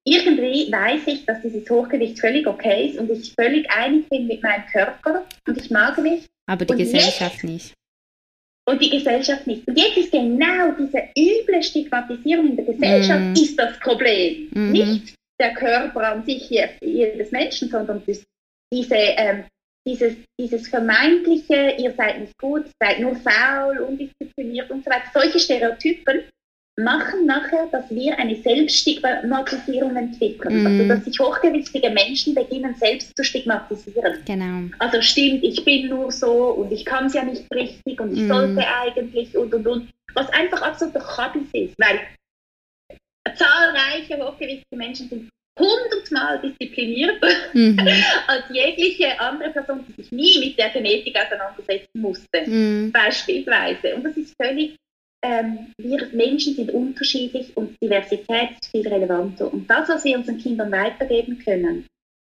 [0.04, 4.42] irgendwie weiß ich, dass dieses Hochgewicht völlig okay ist und ich völlig einig bin mit
[4.42, 6.26] meinem Körper und ich mag mich.
[6.46, 7.74] Aber die und Gesellschaft jetzt, nicht
[8.64, 9.66] und die Gesellschaft nicht.
[9.66, 13.32] Und jetzt ist genau diese üble Stigmatisierung in der Gesellschaft mm.
[13.32, 14.48] ist das Problem.
[14.52, 14.70] Mm -hmm.
[14.70, 19.44] Nicht der Körper an sich jedes Menschen, sondern diese, ähm,
[19.86, 25.10] dieses, dieses vermeintliche, ihr seid nicht gut, seid nur faul, undiszipliniert und so weiter.
[25.12, 26.22] Solche Stereotypen
[26.78, 30.62] machen nachher, dass wir eine Selbststigmatisierung entwickeln.
[30.62, 30.66] Mm.
[30.66, 34.18] Also, dass sich hochgewichtige Menschen beginnen, selbst zu stigmatisieren.
[34.24, 34.74] Genau.
[34.78, 38.22] Also, stimmt, ich bin nur so und ich kann es ja nicht richtig und ich
[38.22, 38.28] mm.
[38.28, 39.88] sollte eigentlich und und und.
[40.14, 42.00] Was einfach absoluter Kabis ist, weil
[43.34, 47.78] zahlreiche hochgewichtige Menschen sind hundertmal disziplinierter mhm.
[48.26, 52.90] als jegliche andere Person, die sich nie mit der Genetik auseinandersetzen musste, mhm.
[52.92, 53.94] beispielsweise.
[53.94, 54.76] Und das ist völlig,
[55.22, 59.52] ähm, wir Menschen sind unterschiedlich und Diversität ist viel relevanter.
[59.52, 61.86] Und das, was wir unseren Kindern weitergeben können,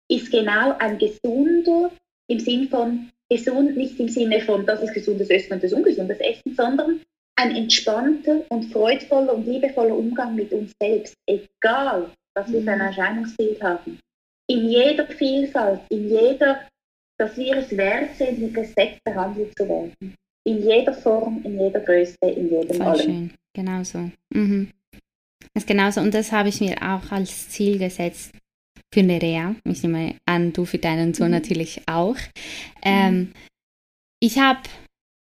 [0.10, 1.92] ist genau ein gesunder,
[2.30, 6.20] im Sinn von gesund, nicht im Sinne von, das ist gesundes Essen und das ungesundes
[6.20, 7.02] Essen, sondern
[7.36, 12.80] ein entspannter und freudvoller und liebevoller Umgang mit uns selbst, egal was wir für ein
[12.80, 12.86] mhm.
[12.86, 14.00] Erscheinungsbild haben.
[14.50, 16.62] In jeder Vielfalt, in jeder,
[17.18, 20.16] dass wir es wert sind, mit Respekt behandelt zu werden.
[20.48, 23.02] In jeder Form, in jeder Größe, in jedem Voll allem.
[23.02, 24.10] schön, genau so.
[24.34, 24.72] Mhm.
[25.54, 28.32] Das ist genauso und das habe ich mir auch als Ziel gesetzt
[28.94, 29.56] für Nerea.
[29.66, 31.34] Ich nehme an, du für deinen Sohn mhm.
[31.34, 32.16] natürlich auch.
[32.82, 33.32] Ähm, mhm.
[34.22, 34.62] Ich habe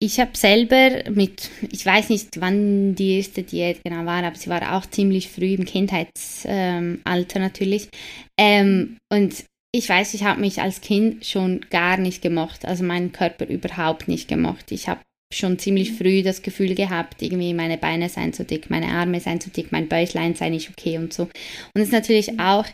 [0.03, 4.51] ich habe selber mit, ich weiß nicht, wann die erste Diät genau war, aber sie
[4.51, 7.89] war auch ziemlich früh im Kindheitsalter natürlich.
[8.37, 9.45] Ähm, und
[9.75, 14.07] ich weiß, ich habe mich als Kind schon gar nicht gemocht, also meinen Körper überhaupt
[14.07, 14.71] nicht gemocht.
[14.71, 15.01] Ich habe
[15.33, 19.41] schon ziemlich früh das Gefühl gehabt, irgendwie meine Beine seien zu dick, meine Arme seien
[19.41, 21.23] zu dick, mein Bäuchlein sei nicht okay und so.
[21.75, 22.67] Und es natürlich auch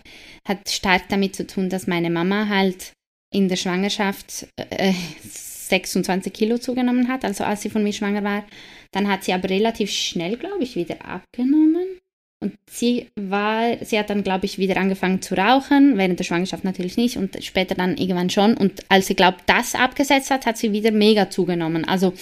[0.47, 2.93] hat stark damit zu tun, dass meine Mama halt
[3.33, 4.93] in der Schwangerschaft äh,
[5.23, 8.45] 26 Kilo zugenommen hat, also als sie von mir schwanger war.
[8.93, 11.99] Dann hat sie aber relativ schnell, glaube ich, wieder abgenommen.
[12.41, 16.65] Und sie war, sie hat dann, glaube ich, wieder angefangen zu rauchen, während der Schwangerschaft
[16.65, 18.57] natürlich nicht und später dann irgendwann schon.
[18.57, 21.85] Und als sie, glaube das abgesetzt hat, hat sie wieder mega zugenommen.
[21.85, 22.13] Also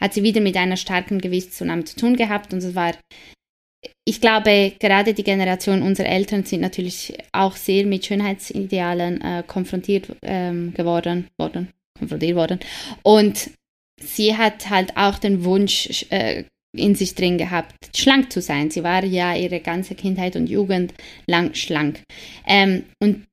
[0.00, 2.94] hat sie wieder mit einer starken Gewichtszunahme zu tun gehabt und es war,
[4.04, 10.16] ich glaube, gerade die Generation unserer Eltern sind natürlich auch sehr mit Schönheitsidealen äh, konfrontiert
[10.22, 12.60] ähm, geworden, worden konfrontiert worden.
[13.02, 13.50] Und
[14.00, 16.44] sie hat halt auch den Wunsch äh,
[16.76, 18.70] in sich drin gehabt, schlank zu sein.
[18.70, 20.94] Sie war ja ihre ganze Kindheit und Jugend
[21.26, 22.02] lang schlank.
[22.46, 23.24] Ähm, und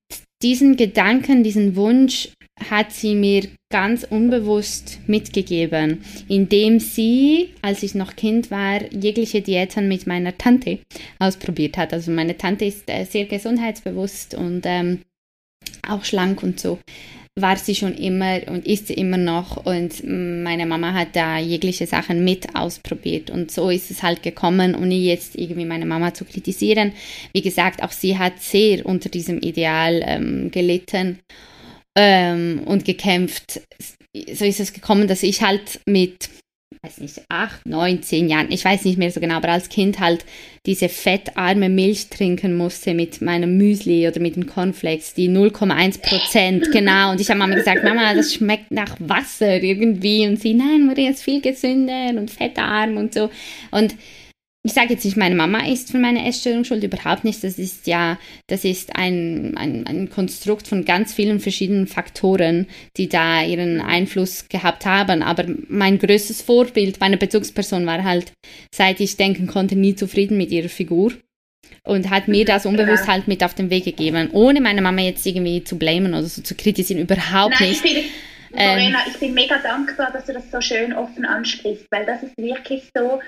[0.42, 2.30] diesen Gedanken, diesen Wunsch
[2.70, 9.90] hat sie mir ganz unbewusst mitgegeben, indem sie, als ich noch Kind war, jegliche Diäten
[9.90, 10.80] mit meiner Tante
[11.20, 11.92] ausprobiert hat.
[11.94, 15.02] Also meine Tante ist äh, sehr gesundheitsbewusst und ähm,
[15.88, 16.80] auch schlank und so
[17.38, 21.86] war sie schon immer und ist sie immer noch und meine Mama hat da jegliche
[21.86, 26.24] Sachen mit ausprobiert und so ist es halt gekommen, ohne jetzt irgendwie meine Mama zu
[26.24, 26.94] kritisieren.
[27.34, 31.20] Wie gesagt, auch sie hat sehr unter diesem Ideal ähm, gelitten
[31.98, 33.62] ähm, und gekämpft.
[34.34, 36.30] So ist es gekommen, dass ich halt mit
[36.86, 40.00] weiß nicht, acht, neun, zehn Jahren, ich weiß nicht mehr so genau, aber als Kind
[40.00, 40.26] halt
[40.66, 46.72] diese fettarme Milch trinken musste mit meinem Müsli oder mit den Cornflakes, die 0,1 Prozent,
[46.72, 47.12] genau.
[47.12, 50.28] Und ich habe Mama gesagt, Mama, das schmeckt nach Wasser irgendwie.
[50.28, 53.30] Und sie, nein, Maria ist viel gesünder und fettarm und so.
[53.72, 53.96] Und
[54.66, 57.44] ich sage jetzt nicht, meine Mama ist für meine Essstörung schuld, überhaupt nicht.
[57.44, 62.66] Das ist ja, das ist ein, ein, ein Konstrukt von ganz vielen verschiedenen Faktoren,
[62.98, 65.22] die da ihren Einfluss gehabt haben.
[65.22, 68.34] Aber mein größtes Vorbild, meine Bezugsperson war halt,
[68.74, 71.14] seit ich denken konnte, nie zufrieden mit ihrer Figur
[71.84, 75.28] und hat mir das unbewusst halt mit auf den Weg gegeben, ohne meine Mama jetzt
[75.28, 77.86] irgendwie zu blamen oder so zu kritisieren, überhaupt Nein, nicht.
[78.58, 82.38] Ähm, ich bin mega dankbar, dass du das so schön offen ansprichst, weil das ist
[82.38, 83.20] wirklich so,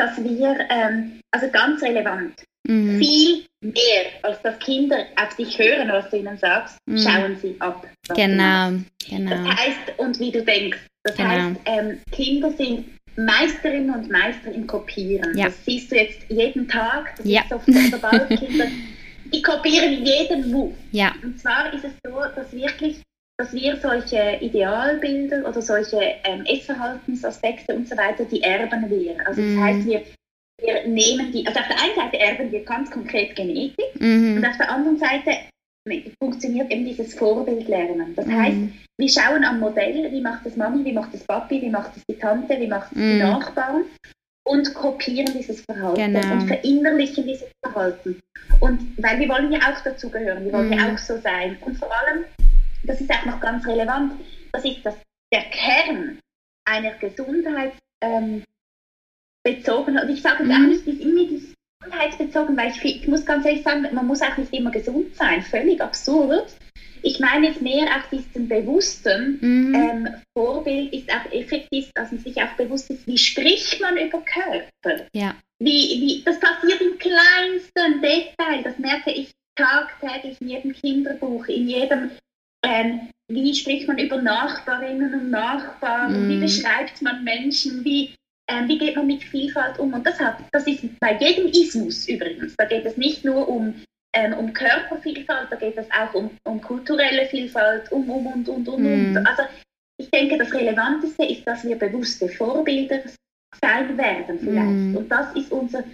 [0.00, 2.98] dass wir, ähm, also ganz relevant, mhm.
[2.98, 6.98] viel mehr, als dass Kinder auf dich hören, was du ihnen sagst, mhm.
[6.98, 7.86] schauen sie ab.
[8.14, 8.72] Genau,
[9.08, 9.30] genau.
[9.30, 11.28] Das heißt, und wie du denkst, das genau.
[11.28, 12.86] heißt, ähm, Kinder sind
[13.16, 15.36] Meisterinnen und Meister im Kopieren.
[15.36, 15.46] Ja.
[15.46, 17.42] Das siehst du jetzt jeden Tag, das ja.
[17.42, 18.66] ist oft sobald Kinder,
[19.32, 20.74] die kopieren jeden Move.
[20.92, 21.12] Ja.
[21.22, 23.02] Und zwar ist es so, dass wirklich
[23.40, 29.16] dass wir solche Idealbilder oder solche ähm, Essverhaltensaspekte und so weiter, die erben wir.
[29.26, 29.62] Also das mm.
[29.62, 30.02] heißt, wir,
[30.60, 34.36] wir nehmen die, also auf der einen Seite erben wir ganz konkret Genetik mm.
[34.36, 35.30] und auf der anderen Seite
[36.22, 38.14] funktioniert eben dieses Vorbildlernen.
[38.14, 38.30] Das mm.
[38.30, 38.58] heißt,
[38.98, 42.02] wir schauen am Modell, wie macht das Mami, wie macht das Papi, wie macht das
[42.10, 43.18] die Tante, wie macht das die mhm.
[43.20, 43.84] Nachbarn
[44.46, 46.32] und kopieren dieses Verhalten genau.
[46.32, 48.20] und verinnerlichen dieses Verhalten.
[48.60, 50.94] Und weil wir wollen ja auch dazugehören, wir wollen ja mhm.
[50.94, 51.56] auch so sein.
[51.64, 52.24] Und vor allem
[52.90, 54.14] das ist auch noch ganz relevant,
[54.52, 54.96] das ist das,
[55.32, 56.18] der Kern
[56.64, 58.44] einer Gesundheitsbezogenen, ähm,
[60.02, 60.50] und ich sage mhm.
[60.50, 64.36] auch nicht, ist immer gesundheitsbezogen, weil ich, ich muss ganz ehrlich sagen, man muss auch
[64.36, 66.52] nicht immer gesund sein, völlig absurd.
[67.02, 69.74] Ich meine jetzt mehr auch diesen bewussten mhm.
[69.74, 74.20] ähm, Vorbild ist auch effektiv, dass man sich auch bewusst ist, wie spricht man über
[74.20, 75.06] Körper?
[75.14, 75.34] Ja.
[75.60, 75.70] Wie,
[76.00, 82.10] wie, das passiert im kleinsten Detail, das merke ich tagtäglich in jedem Kinderbuch, in jedem
[82.64, 86.28] ähm, wie spricht man über Nachbarinnen und Nachbarn, mm.
[86.28, 88.14] wie beschreibt man Menschen, wie,
[88.48, 89.94] ähm, wie geht man mit Vielfalt um?
[89.94, 92.54] Und das, hat, das ist bei jedem Ismus übrigens.
[92.56, 93.74] Da geht es nicht nur um,
[94.14, 98.68] ähm, um Körpervielfalt, da geht es auch um, um kulturelle Vielfalt, um, um, und, und,
[98.68, 99.16] und, mm.
[99.16, 99.26] und.
[99.26, 99.42] Also
[99.98, 103.00] ich denke, das Relevanteste ist, dass wir bewusste Vorbilder
[103.60, 104.68] sein werden vielleicht.
[104.68, 104.96] Mm.
[104.96, 105.84] Und das ist unsere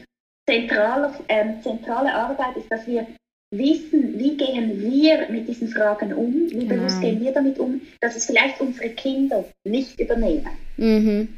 [0.49, 3.07] zentrale, ähm, zentrale Arbeit, ist, dass wir
[3.51, 6.75] wissen, wie gehen wir mit diesen Fragen um, wie genau.
[6.75, 10.49] bewusst gehen wir damit um, dass es vielleicht unsere Kinder nicht übernehmen.
[10.77, 11.29] Mhm.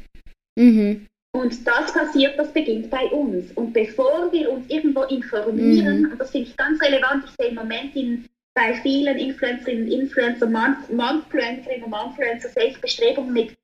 [0.57, 1.05] Mhm.
[1.31, 3.51] Und das passiert, das beginnt bei uns.
[3.53, 6.11] Und bevor wir uns irgendwo informieren, mhm.
[6.11, 9.91] und das finde ich ganz relevant, ich sehe im Moment in, bei vielen Influencerinnen und
[9.91, 13.55] Influencer, Manfluencerinnen und Manfluencer, sehe ich Bestrebungen mit,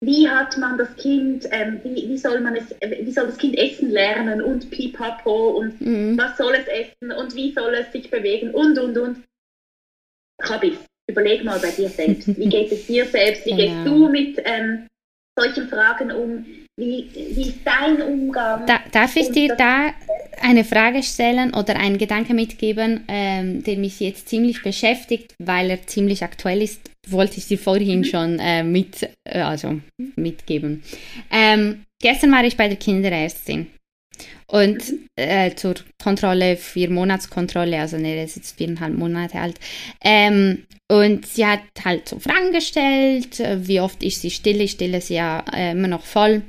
[0.00, 3.56] wie hat man das Kind, ähm, wie, wie, soll man es, wie soll das Kind
[3.58, 6.16] essen lernen und pipapo und mhm.
[6.16, 9.24] was soll es essen und wie soll es sich bewegen und und und.
[10.40, 10.78] Kabis,
[11.08, 12.28] überleg mal bei dir selbst.
[12.38, 13.44] Wie geht es dir selbst?
[13.44, 13.90] Wie gehst genau.
[13.90, 14.86] du mit ähm,
[15.36, 16.46] solchen Fragen um?
[16.78, 18.64] Wie, wie ist dein Umgang?
[18.66, 19.90] Da, darf ich dir da
[20.40, 25.84] eine Frage stellen oder einen Gedanke mitgeben, ähm, der mich jetzt ziemlich beschäftigt, weil er
[25.88, 28.04] ziemlich aktuell ist, wollte ich dir vorhin mhm.
[28.04, 29.80] schon äh, mit, äh, also
[30.14, 30.84] mitgeben.
[31.32, 33.66] Ähm, gestern war ich bei der Kinderärztin
[34.46, 34.78] und
[35.16, 39.58] äh, zur Kontrolle, vier Monatskontrolle, also ne, ist jetzt viereinhalb Monate alt.
[40.02, 45.00] Ähm, und sie hat halt so Fragen gestellt, wie oft ist sie stille, ich stille
[45.02, 46.42] sie ja äh, immer noch voll.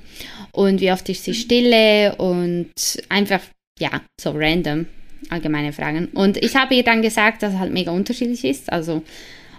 [0.52, 2.16] Und wie oft ist sie stille?
[2.16, 2.72] Und
[3.10, 3.42] einfach,
[3.80, 4.86] ja, so random,
[5.30, 6.08] allgemeine Fragen.
[6.14, 9.04] Und ich habe ihr dann gesagt, dass es halt mega unterschiedlich ist, also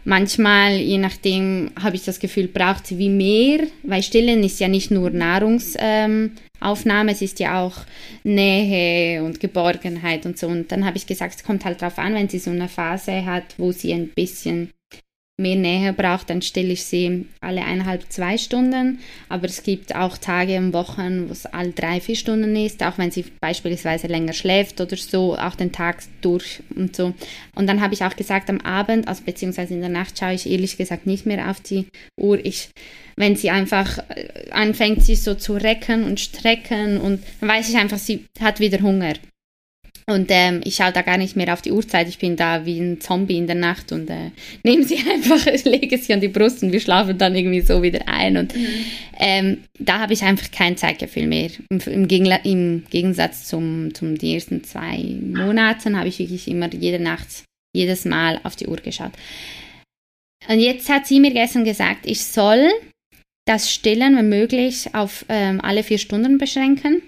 [0.05, 4.69] Manchmal, je nachdem, habe ich das Gefühl, braucht sie wie mehr, weil Stillen ist ja
[4.69, 6.31] nicht nur Nahrungsaufnahme,
[6.61, 7.77] ähm, es ist ja auch
[8.25, 10.47] Nähe und Geborgenheit und so.
[10.47, 13.27] Und dann habe ich gesagt, es kommt halt darauf an, wenn sie so eine Phase
[13.27, 14.71] hat, wo sie ein bisschen
[15.41, 19.01] mehr Nähe braucht, dann stelle ich sie alle eineinhalb, zwei Stunden.
[19.29, 22.99] Aber es gibt auch Tage und Wochen, wo es alle drei, vier Stunden ist, auch
[22.99, 27.15] wenn sie beispielsweise länger schläft oder so, auch den Tag durch und so.
[27.55, 30.49] Und dann habe ich auch gesagt, am Abend, also beziehungsweise in der Nacht, schaue ich
[30.49, 31.87] ehrlich gesagt nicht mehr auf die
[32.19, 32.39] Uhr.
[32.45, 32.69] Ich,
[33.17, 37.77] wenn sie einfach äh, anfängt, sich so zu recken und strecken und dann weiß ich
[37.77, 39.15] einfach, sie hat wieder Hunger.
[40.07, 42.09] Und ähm, ich schaue da gar nicht mehr auf die Uhrzeit.
[42.09, 44.31] Ich bin da wie ein Zombie in der Nacht und äh,
[44.65, 48.09] nehme sie einfach, lege sie an die Brust und wir schlafen dann irgendwie so wieder
[48.09, 48.37] ein.
[48.37, 48.67] Und mhm.
[49.19, 51.51] ähm, da habe ich einfach kein Zeitgefühl mehr.
[51.71, 57.03] Im, im, im Gegensatz zum, zum die ersten zwei Monaten habe ich wirklich immer jede
[57.03, 59.13] Nacht, jedes Mal auf die Uhr geschaut.
[60.49, 62.71] Und jetzt hat sie mir gestern gesagt, ich soll
[63.47, 67.03] das Stillen, wenn möglich, auf ähm, alle vier Stunden beschränken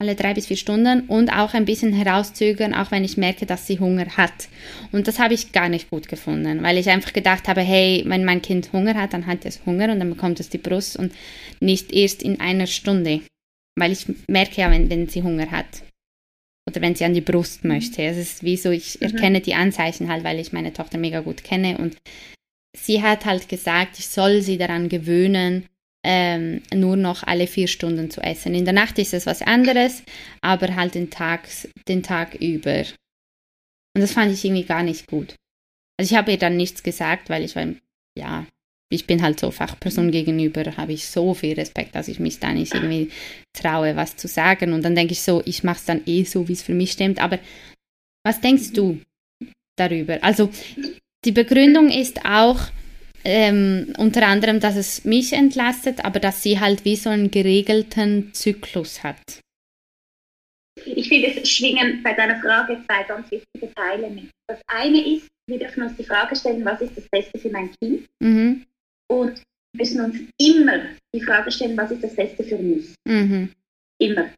[0.00, 3.66] alle drei bis vier Stunden und auch ein bisschen herauszögern, auch wenn ich merke, dass
[3.66, 4.48] sie Hunger hat.
[4.92, 8.24] Und das habe ich gar nicht gut gefunden, weil ich einfach gedacht habe, hey, wenn
[8.24, 11.12] mein Kind Hunger hat, dann hat es Hunger und dann bekommt es die Brust und
[11.60, 13.20] nicht erst in einer Stunde.
[13.78, 15.82] Weil ich merke ja, wenn, wenn sie Hunger hat.
[16.68, 18.02] Oder wenn sie an die Brust möchte.
[18.02, 19.08] Es ist wie so, ich mhm.
[19.08, 21.96] erkenne die Anzeichen halt, weil ich meine Tochter mega gut kenne und
[22.74, 25.66] sie hat halt gesagt, ich soll sie daran gewöhnen,
[26.04, 28.54] ähm, nur noch alle vier Stunden zu essen.
[28.54, 30.02] In der Nacht ist es was anderes,
[30.40, 31.48] aber halt den Tag,
[31.88, 32.80] den Tag über.
[33.94, 35.34] Und das fand ich irgendwie gar nicht gut.
[35.98, 37.66] Also ich habe ihr dann nichts gesagt, weil ich war,
[38.16, 38.46] ja,
[38.92, 42.52] ich bin halt so Fachperson gegenüber, habe ich so viel Respekt, dass ich mich da
[42.52, 43.10] nicht irgendwie
[43.52, 44.72] traue, was zu sagen.
[44.72, 46.92] Und dann denke ich so, ich mache es dann eh so, wie es für mich
[46.92, 47.20] stimmt.
[47.20, 47.38] Aber
[48.24, 49.00] was denkst du
[49.76, 50.22] darüber?
[50.22, 50.50] Also
[51.24, 52.60] die Begründung ist auch,
[53.24, 58.32] ähm, unter anderem, dass es mich entlastet, aber dass sie halt wie so einen geregelten
[58.32, 59.40] Zyklus hat.
[60.84, 64.30] Ich finde, es schwingen bei deiner Frage zwei ganz wichtige Teile mit.
[64.46, 67.70] Das eine ist, wir dürfen uns die Frage stellen, was ist das Beste für mein
[67.80, 68.06] Kind?
[68.20, 68.64] Mhm.
[69.10, 69.42] Und
[69.72, 70.80] wir müssen uns immer
[71.14, 72.94] die Frage stellen, was ist das Beste für mich?
[73.06, 73.50] Mhm.
[74.00, 74.30] Immer.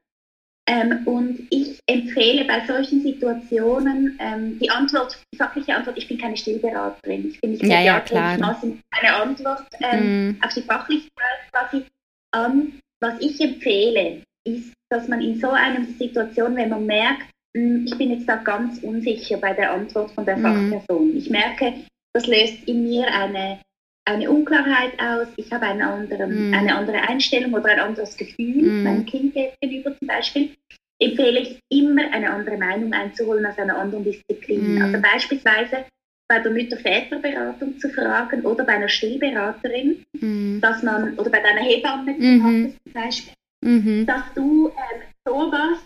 [0.68, 6.18] Ähm, und ich empfehle bei solchen Situationen ähm, die Antwort, die fachliche Antwort, ich bin
[6.18, 7.28] keine Stillberaterin.
[7.28, 8.36] Ich bin nicht ja, ja, klar.
[8.36, 8.42] Ich
[8.90, 10.38] eine Antwort ähm, mm.
[10.40, 11.08] auf die fachliche
[11.50, 11.84] quasi
[12.32, 12.78] an.
[13.00, 17.86] Was ich empfehle, ist, dass man in so einer Situation, wenn man merkt, mh, hm,
[17.86, 20.42] ich bin jetzt da ganz unsicher bei der Antwort von der mm.
[20.42, 21.16] Fachperson.
[21.16, 21.74] Ich merke,
[22.12, 23.58] das löst in mir eine
[24.04, 26.54] eine Unklarheit aus, ich habe einen anderen, mm.
[26.54, 28.84] eine andere Einstellung oder ein anderes Gefühl mm.
[28.84, 30.50] meinem Kind gegenüber zum Beispiel,
[30.98, 34.76] empfehle ich immer eine andere Meinung einzuholen aus einer anderen Disziplin.
[34.78, 34.82] Mm.
[34.82, 35.84] Also beispielsweise
[36.28, 40.60] bei der Mütter-Väter-Beratung zu fragen oder bei einer Stillberaterin, mm.
[40.60, 42.72] dass man, oder bei deiner Hebamme -hmm.
[42.82, 43.34] zum Beispiel,
[43.64, 44.04] -hmm.
[44.06, 45.78] dass du ähm, sowas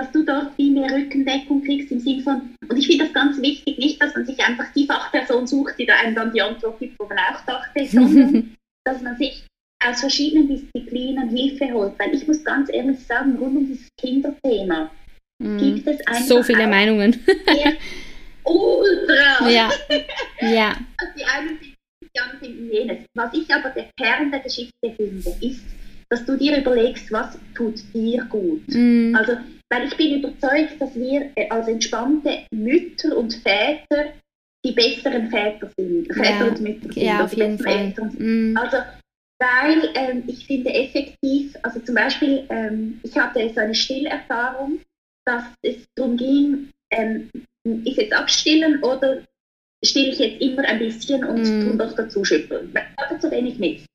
[0.00, 3.40] dass du dort viel mehr Rückendeckung kriegst im Sinne von, und ich finde das ganz
[3.42, 6.78] wichtig, nicht, dass man sich einfach die Fachperson sucht, die da einem dann die Antwort
[6.78, 9.44] gibt, wo man auch dachte, sondern dass man sich
[9.84, 11.98] aus verschiedenen Disziplinen Hilfe holt.
[11.98, 14.90] Weil ich muss ganz ehrlich sagen, rund um dieses Kinderthema
[15.38, 15.58] mm.
[15.58, 17.18] gibt es einfach so viele Meinungen.
[18.44, 19.48] ultra.
[19.48, 19.70] Ja.
[20.40, 20.76] ja.
[20.96, 21.74] Also die einen sind
[22.14, 22.98] die anderen sind jenes.
[23.14, 25.62] Was ich aber der Kern der Geschichte finde, ist,
[26.08, 28.62] dass du dir überlegst, was tut dir gut.
[28.68, 29.14] Mm.
[29.14, 29.36] Also,
[29.70, 34.12] weil ich bin überzeugt, dass wir äh, als entspannte Mütter und Väter
[34.64, 36.12] die besseren Väter sind.
[36.12, 37.02] Väter und Mütter sind.
[37.02, 37.94] Ja, auf jeden Fall.
[38.18, 38.56] Mm.
[38.56, 38.76] Also,
[39.38, 44.80] weil ähm, ich finde effektiv, also zum Beispiel, ähm, ich hatte so eine Stillerfahrung,
[45.24, 47.30] dass es darum ging, ähm,
[47.84, 49.22] ist jetzt abstillen oder
[49.82, 51.68] stille ich jetzt immer ein bisschen und mm.
[51.68, 52.70] tue doch dazu schütteln.
[52.74, 53.86] Ich hatte zu wenig mit.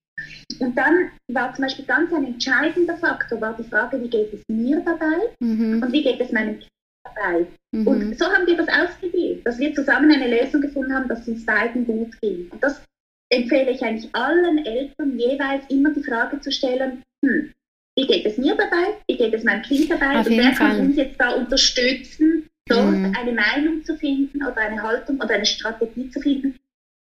[0.60, 4.42] Und dann war zum Beispiel ganz ein entscheidender Faktor, war die Frage, wie geht es
[4.48, 5.82] mir dabei mhm.
[5.84, 6.72] und wie geht es meinem Kind
[7.04, 7.46] dabei.
[7.72, 7.88] Mhm.
[7.88, 11.28] Und so haben wir das ausgewählt, dass wir zusammen eine Lösung gefunden haben, dass es
[11.28, 12.50] uns beiden gut ging.
[12.52, 12.82] Und das
[13.30, 17.52] empfehle ich eigentlich allen Eltern jeweils immer die Frage zu stellen, hm,
[17.98, 20.80] wie geht es mir dabei, wie geht es meinem Kind dabei Auf und wer kann
[20.80, 23.14] uns jetzt da unterstützen, dort mhm.
[23.18, 26.60] eine Meinung zu finden oder eine Haltung oder eine Strategie zu finden.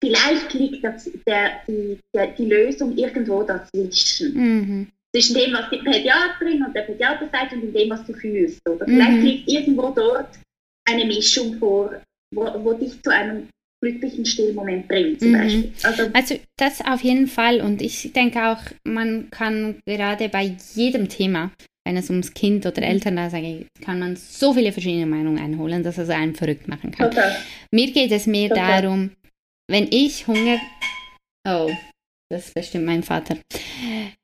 [0.05, 4.33] Vielleicht liegt das, der, die, der, die Lösung irgendwo dazwischen.
[4.33, 4.87] Mhm.
[5.15, 8.61] Zwischen dem, was die Pädiaterin und der Pädiater sagt und dem, was du fühlst.
[8.69, 9.23] Oder vielleicht mhm.
[9.23, 10.29] liegt irgendwo dort
[10.87, 12.01] eine Mischung vor,
[12.33, 13.47] wo, wo dich zu einem
[13.81, 15.37] glücklichen Stillmoment bringt, zum mhm.
[15.37, 15.71] Beispiel.
[15.83, 17.61] Also, also das auf jeden Fall.
[17.61, 21.51] Und ich denke auch, man kann gerade bei jedem Thema,
[21.83, 22.91] wenn es ums Kind oder mhm.
[22.91, 26.91] Eltern da geht, kann man so viele verschiedene Meinungen einholen, dass es einen verrückt machen
[26.91, 27.09] kann.
[27.09, 27.35] Total.
[27.71, 28.81] Mir geht es mehr Total.
[28.81, 29.11] darum,
[29.69, 30.59] wenn ich Hunger.
[31.47, 31.71] Oh,
[32.29, 33.37] das ist bestimmt mein Vater.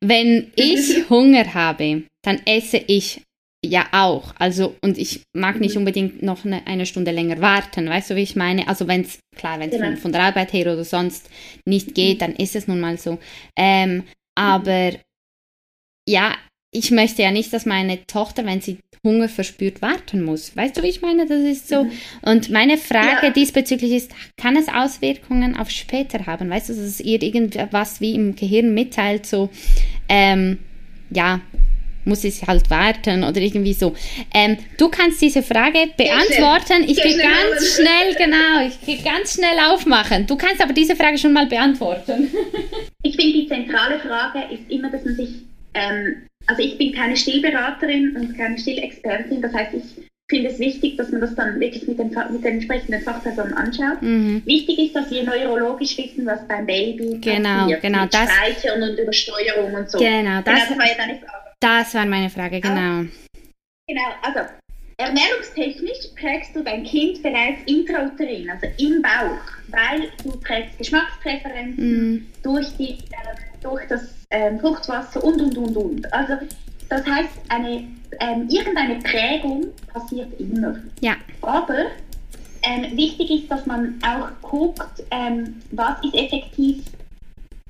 [0.03, 3.21] Wenn ich Hunger habe, dann esse ich
[3.63, 4.33] ja auch.
[4.37, 5.81] Also, und ich mag nicht mhm.
[5.81, 7.87] unbedingt noch eine, eine Stunde länger warten.
[7.87, 8.67] Weißt du, wie ich meine?
[8.67, 9.91] Also, wenn es, klar, wenn es genau.
[9.91, 11.29] von, von, der Arbeit her oder sonst
[11.67, 13.19] nicht geht, dann ist es nun mal so.
[13.57, 14.03] Ähm,
[14.35, 14.93] aber
[16.09, 16.35] ja,
[16.71, 20.55] ich möchte ja nicht, dass meine Tochter, wenn sie Hunger verspürt, warten muss.
[20.55, 21.25] Weißt du, wie ich meine?
[21.25, 21.83] Das ist so.
[21.83, 21.91] Mhm.
[22.21, 23.29] Und meine Frage ja.
[23.31, 26.49] diesbezüglich ist, kann es Auswirkungen auf später haben?
[26.49, 29.49] Weißt du, dass es ihr irgendwas wie im Gehirn mitteilt, so,
[30.07, 30.59] ähm,
[31.09, 31.41] ja,
[32.05, 33.93] muss ich halt warten oder irgendwie so.
[34.33, 36.83] Ähm, du kannst diese Frage beantworten.
[36.87, 40.25] Ich gehe ganz schnell, genau, ich gehe ganz schnell aufmachen.
[40.25, 42.31] Du kannst aber diese Frage schon mal beantworten.
[43.03, 45.29] Ich finde, die zentrale Frage ist immer, dass man sich
[45.73, 49.83] ähm, also ich bin keine Stillberaterin und keine Stillexpertin, das heißt, ich
[50.31, 54.01] finde es wichtig, dass man das dann wirklich mit, dem, mit den entsprechenden Fachpersonen anschaut.
[54.01, 54.41] Mhm.
[54.45, 58.81] Wichtig ist, dass wir neurologisch wissen, was beim Baby genau, passiert, genau, mit das, Speichern
[58.81, 59.99] und Übersteuerung und so.
[59.99, 61.41] Genau, das, genau, das war ja deine Frage.
[61.59, 63.05] Das war meine Frage, genau.
[63.87, 64.39] Genau, also
[64.97, 72.27] ernährungstechnisch prägst du dein Kind bereits intrauterin, also im Bauch, weil du prägst Geschmackspräferenzen mm.
[72.41, 76.13] durch, die, äh, durch das ähm, Fruchtwasser und, und, und, und.
[76.13, 76.33] Also
[76.89, 77.87] das heißt, eine,
[78.19, 80.75] ähm, irgendeine Prägung passiert immer.
[81.01, 81.15] Ja.
[81.41, 81.85] Aber
[82.63, 86.83] ähm, wichtig ist, dass man auch guckt, ähm, was ist effektiv.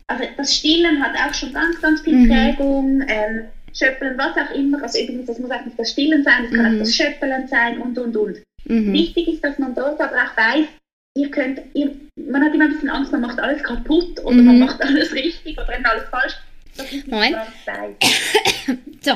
[0.07, 2.29] Also das Stillen hat auch schon ganz, ganz viel mhm.
[2.29, 3.03] Prägung.
[3.07, 3.43] Ähm,
[3.73, 4.83] Schöppeln, was auch immer.
[4.83, 6.75] Also übrigens, das muss auch nicht das Stillen sein, das kann mhm.
[6.75, 8.37] auch das Schöppeln sein und, und, und.
[8.65, 8.93] Mhm.
[8.93, 10.67] Wichtig ist, dass man dort aber auch weiß,
[11.17, 14.55] ihr könnt, ihr, man hat immer ein bisschen Angst, man macht alles kaputt oder man
[14.55, 14.65] mhm.
[14.65, 16.33] macht alles richtig oder eben alles falsch.
[17.07, 17.37] Moment.
[19.01, 19.11] so,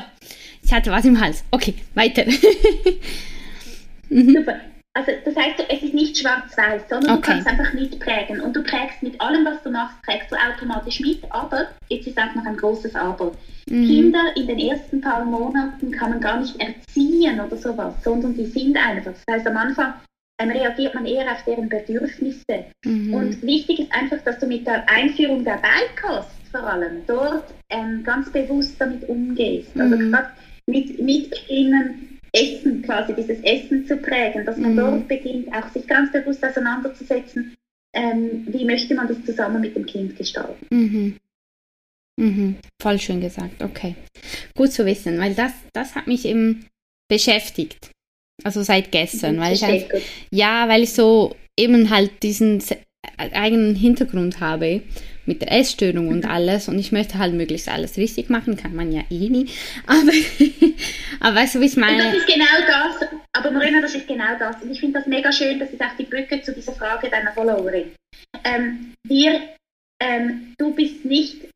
[0.61, 1.43] ich hatte was im Hals.
[1.51, 2.25] Okay, weiter.
[4.09, 4.33] mhm.
[4.33, 4.59] Super.
[4.97, 7.21] Also das heißt, es ist nicht schwarz-weiß, sondern okay.
[7.21, 8.39] du kannst einfach mitprägen.
[8.39, 11.21] Und du prägst mit allem, was du machst, prägst du automatisch mit.
[11.31, 13.33] Aber, jetzt ist auch noch ein großes Aber.
[13.67, 13.87] Mhm.
[13.87, 18.45] Kinder in den ersten paar Monaten kann man gar nicht erziehen oder sowas, sondern die
[18.45, 19.11] sind einfach.
[19.25, 19.95] Das heißt, am Anfang
[20.39, 22.65] ähm, reagiert man eher auf deren Bedürfnisse.
[22.85, 23.13] Mhm.
[23.13, 28.03] Und wichtig ist einfach, dass du mit der Einführung der Beikost vor allem dort ähm,
[28.03, 29.69] ganz bewusst damit umgehst.
[29.77, 30.11] Also mhm.
[30.11, 30.29] gerade
[30.67, 34.77] mit, mit Beginnen, Essen quasi, dieses Essen zu prägen, dass man mhm.
[34.77, 37.55] dort beginnt, auch sich ganz bewusst auseinanderzusetzen,
[37.93, 40.65] ähm, wie möchte man das zusammen mit dem Kind gestalten.
[40.69, 41.17] Mhm.
[42.17, 42.55] Mhm.
[42.81, 43.95] Voll schön gesagt, okay.
[44.55, 46.65] Gut zu wissen, weil das, das hat mich eben
[47.09, 47.91] beschäftigt.
[48.43, 49.87] Also seit gestern, weil ich halt,
[50.29, 52.61] ja, weil ich so eben halt diesen
[53.17, 54.81] eigenen Hintergrund habe
[55.25, 58.91] mit der Essstörung und alles und ich möchte halt möglichst alles richtig machen, kann man
[58.91, 59.47] ja eh nie,
[59.87, 60.11] aber,
[61.19, 62.05] aber weißt du, wie ich meine?
[62.05, 65.07] Und das ist genau das, aber Marina, das ist genau das und ich finde das
[65.07, 67.91] mega schön, das ist auch die Brücke zu dieser Frage deiner Followerin.
[68.43, 69.41] Ähm, wir,
[70.01, 71.49] ähm, du bist nicht,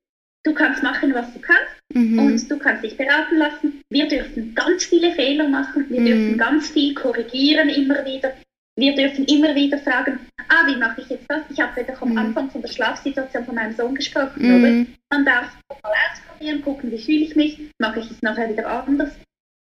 [0.43, 2.19] du kannst machen, was du kannst mhm.
[2.19, 3.81] und du kannst dich beraten lassen.
[3.89, 6.05] Wir dürfen ganz viele Fehler machen, wir mhm.
[6.05, 8.33] dürfen ganz viel korrigieren immer wieder.
[8.79, 11.41] Wir dürfen immer wieder fragen, ah, wie mache ich jetzt das?
[11.49, 12.17] Ich habe doch am mhm.
[12.17, 14.55] Anfang von der Schlafsituation von meinem Sohn gesprochen, mhm.
[14.55, 14.85] oder?
[15.11, 19.11] Man darf mal ausprobieren, gucken, wie fühle ich mich, mache ich es nachher wieder anders.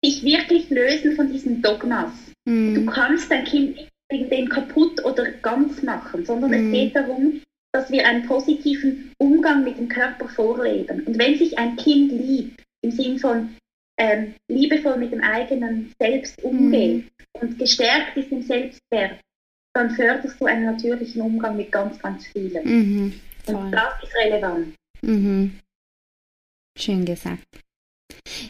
[0.05, 2.13] Sich wirklich lösen von diesen Dogmas.
[2.47, 2.75] Mhm.
[2.75, 6.73] Du kannst dein Kind nicht wegen dem kaputt oder ganz machen, sondern es mhm.
[6.73, 7.41] geht darum,
[7.73, 11.03] dass wir einen positiven Umgang mit dem Körper vorleben.
[11.05, 13.55] Und wenn sich ein Kind liebt, im Sinn von
[14.01, 17.41] ähm, liebevoll mit dem eigenen Selbst umgeht mhm.
[17.41, 19.21] und gestärkt ist im Selbstwert,
[19.75, 22.65] dann förderst du einen natürlichen Umgang mit ganz, ganz vielen.
[22.65, 23.21] Mhm.
[23.47, 24.75] Und das ist relevant.
[25.03, 25.59] Mhm.
[26.79, 27.45] Schön gesagt.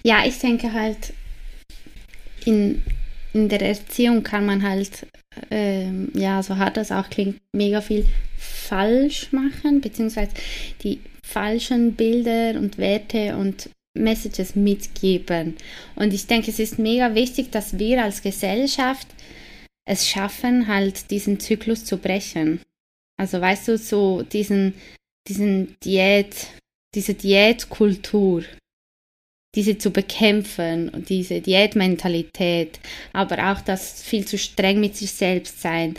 [0.05, 1.13] Ja, ich denke halt,
[2.45, 2.83] in,
[3.33, 5.09] in der Erziehung kann man halt,
[5.51, 8.07] ähm, ja, so hart das auch klingt, mega viel
[8.39, 10.33] falsch machen, beziehungsweise
[10.83, 15.57] die falschen Bilder und Werte und Messages mitgeben.
[15.97, 19.09] Und ich denke, es ist mega wichtig, dass wir als Gesellschaft
[19.87, 22.61] es schaffen, halt diesen Zyklus zu brechen.
[23.19, 24.75] Also weißt du, so diesen,
[25.29, 26.47] diesen Diät,
[26.95, 28.45] diese Diätkultur,
[29.55, 32.79] diese zu bekämpfen und diese Diätmentalität,
[33.13, 35.95] aber auch das viel zu streng mit sich selbst sein,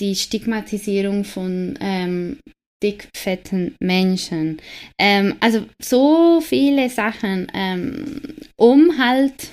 [0.00, 2.40] die Stigmatisierung von ähm,
[2.82, 4.60] dickfetten Menschen.
[4.98, 8.20] Ähm, also so viele Sachen, ähm,
[8.56, 9.50] um halt,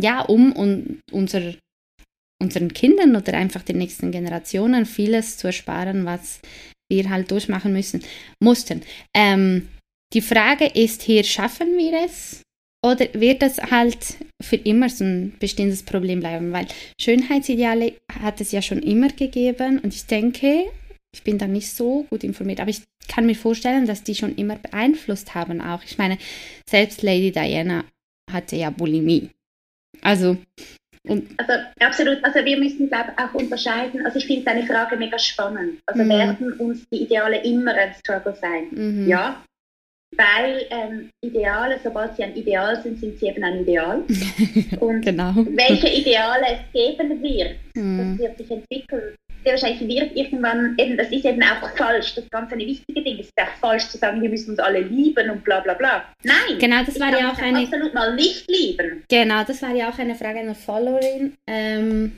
[0.00, 1.54] ja, um un unser,
[2.42, 6.40] unseren Kindern oder einfach den nächsten Generationen vieles zu ersparen, was
[6.90, 8.02] wir halt durchmachen müssen,
[8.42, 8.82] mussten.
[9.14, 9.68] Ähm,
[10.12, 12.42] die Frage ist hier, schaffen wir es?
[12.84, 16.52] Oder wird das halt für immer so ein bestimmtes Problem bleiben?
[16.52, 16.66] Weil
[17.00, 20.70] Schönheitsideale hat es ja schon immer gegeben und ich denke,
[21.12, 24.36] ich bin da nicht so gut informiert, aber ich kann mir vorstellen, dass die schon
[24.36, 25.82] immer beeinflusst haben auch.
[25.84, 26.18] Ich meine,
[26.68, 27.84] selbst Lady Diana
[28.30, 29.30] hatte ja Bulimie.
[30.02, 30.36] Also,
[31.08, 35.18] und also absolut, also wir müssen glaube auch unterscheiden, also ich finde deine Frage mega
[35.18, 35.80] spannend.
[35.86, 36.08] Also mhm.
[36.10, 38.68] werden uns die Ideale immer ein Struggle sein?
[38.70, 39.08] Mhm.
[39.08, 39.42] Ja,
[40.16, 44.04] weil ähm, Ideale, sobald sie ein Ideal sind, sind sie eben ein Ideal.
[44.80, 45.34] Und genau.
[45.36, 48.18] welche Ideale es geben wird, mhm.
[48.18, 52.28] das wird sich entwickeln sehr wahrscheinlich wird irgendwann, eben, das ist eben auch falsch, das
[52.30, 55.30] ganz eine wichtige Ding, es ist auch falsch zu sagen, wir müssen uns alle lieben
[55.30, 56.04] und bla bla bla.
[56.22, 59.04] Nein, genau, das war ja auch eine, absolut mal nicht lieben.
[59.08, 61.34] Genau, das war ja auch eine Frage einer Followerin.
[61.46, 62.12] Ähm,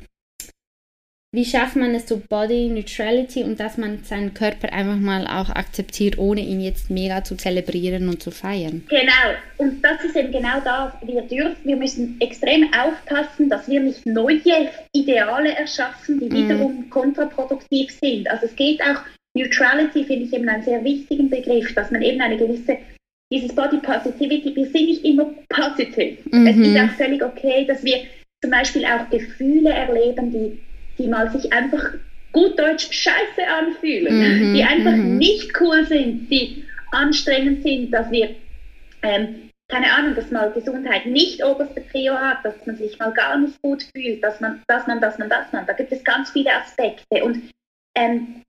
[1.34, 5.48] wie schafft man es zu Body Neutrality und dass man seinen Körper einfach mal auch
[5.48, 8.84] akzeptiert, ohne ihn jetzt mega zu zelebrieren und zu feiern?
[8.90, 10.92] Genau, und das ist eben genau das.
[11.02, 16.36] Wir dürfen, wir müssen extrem aufpassen, dass wir nicht neue Ideale erschaffen, die mhm.
[16.36, 18.30] wiederum kontraproduktiv sind.
[18.30, 19.00] Also es geht auch,
[19.34, 22.76] Neutrality finde ich eben einen sehr wichtigen Begriff, dass man eben eine gewisse
[23.32, 26.18] dieses Body Positivity, wir sind nicht immer positiv.
[26.26, 26.46] Mhm.
[26.46, 28.02] Es ist auch völlig okay, dass wir
[28.42, 30.58] zum Beispiel auch Gefühle erleben, die
[30.98, 31.92] die mal sich einfach
[32.32, 35.18] gut Deutsch scheiße anfühlen, mhm, die einfach mhm.
[35.18, 38.34] nicht cool sind, die anstrengend sind, dass wir,
[39.02, 43.38] ähm, keine Ahnung, dass mal Gesundheit nicht oberste Prio hat, dass man sich mal gar
[43.38, 46.30] nicht gut fühlt, dass man, dass man, dass man, dass man, da gibt es ganz
[46.30, 47.50] viele Aspekte und
[47.96, 48.42] ähm,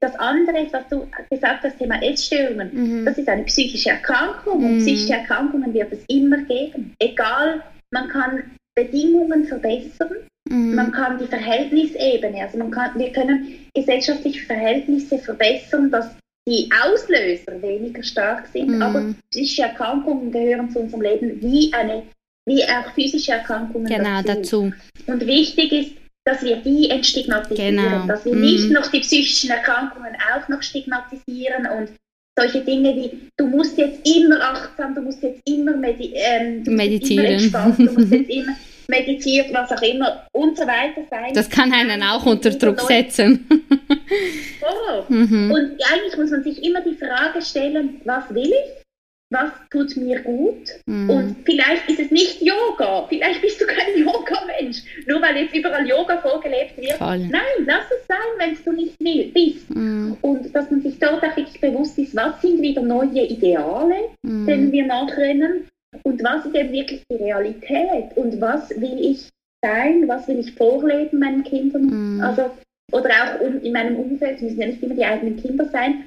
[0.00, 3.04] das andere, was du gesagt hast, Thema Essstörungen, mhm.
[3.04, 4.78] das ist eine psychische Erkrankung und mhm.
[4.78, 6.94] psychische Erkrankungen wird es immer geben.
[6.98, 10.10] Egal, man kann Bedingungen verbessern,
[10.48, 10.74] Mhm.
[10.74, 16.10] Man kann die Verhältnisebene, also man kann, wir können gesellschaftliche Verhältnisse verbessern, dass
[16.48, 18.82] die Auslöser weniger stark sind, mhm.
[18.82, 22.04] aber psychische Erkrankungen gehören zu unserem Leben wie eine,
[22.46, 24.70] wie auch physische Erkrankungen genau, dazu.
[24.70, 24.72] dazu.
[25.06, 25.92] Und wichtig ist,
[26.24, 28.06] dass wir die entstigmatisieren, genau.
[28.06, 28.40] dass wir mhm.
[28.40, 31.90] nicht noch die psychischen Erkrankungen auch noch stigmatisieren und
[32.38, 37.40] solche Dinge wie, du musst jetzt immer achtsam, du musst jetzt immer medi ähm, meditieren,
[37.40, 38.54] immer du musst jetzt immer
[38.88, 41.32] meditiert, was auch immer und so weiter sein.
[41.34, 43.46] Das kann einen auch unter Druck setzen.
[44.62, 45.04] oh.
[45.08, 45.50] Mhm.
[45.50, 48.84] Und eigentlich muss man sich immer die Frage stellen, was will ich?
[49.30, 50.70] Was tut mir gut?
[50.86, 51.10] Mhm.
[51.10, 53.06] Und vielleicht ist es nicht Yoga.
[53.10, 54.78] Vielleicht bist du kein Yoga-Mensch.
[55.06, 56.94] Nur weil jetzt überall Yoga vorgelebt wird.
[56.94, 57.18] Voll.
[57.18, 59.68] Nein, lass es sein, wenn du nicht will, bist.
[59.68, 60.16] Mhm.
[60.22, 64.46] Und dass man sich dort auch wirklich bewusst ist, was sind wieder neue Ideale, mhm.
[64.46, 65.68] denen wir nachrennen
[66.02, 69.28] und was ist eben wirklich die Realität und was will ich
[69.64, 72.20] sein, was will ich vorleben meinen Kindern, mhm.
[72.20, 72.50] also
[72.92, 76.04] oder auch in meinem Umfeld, es müssen ja nicht immer die eigenen Kinder sein,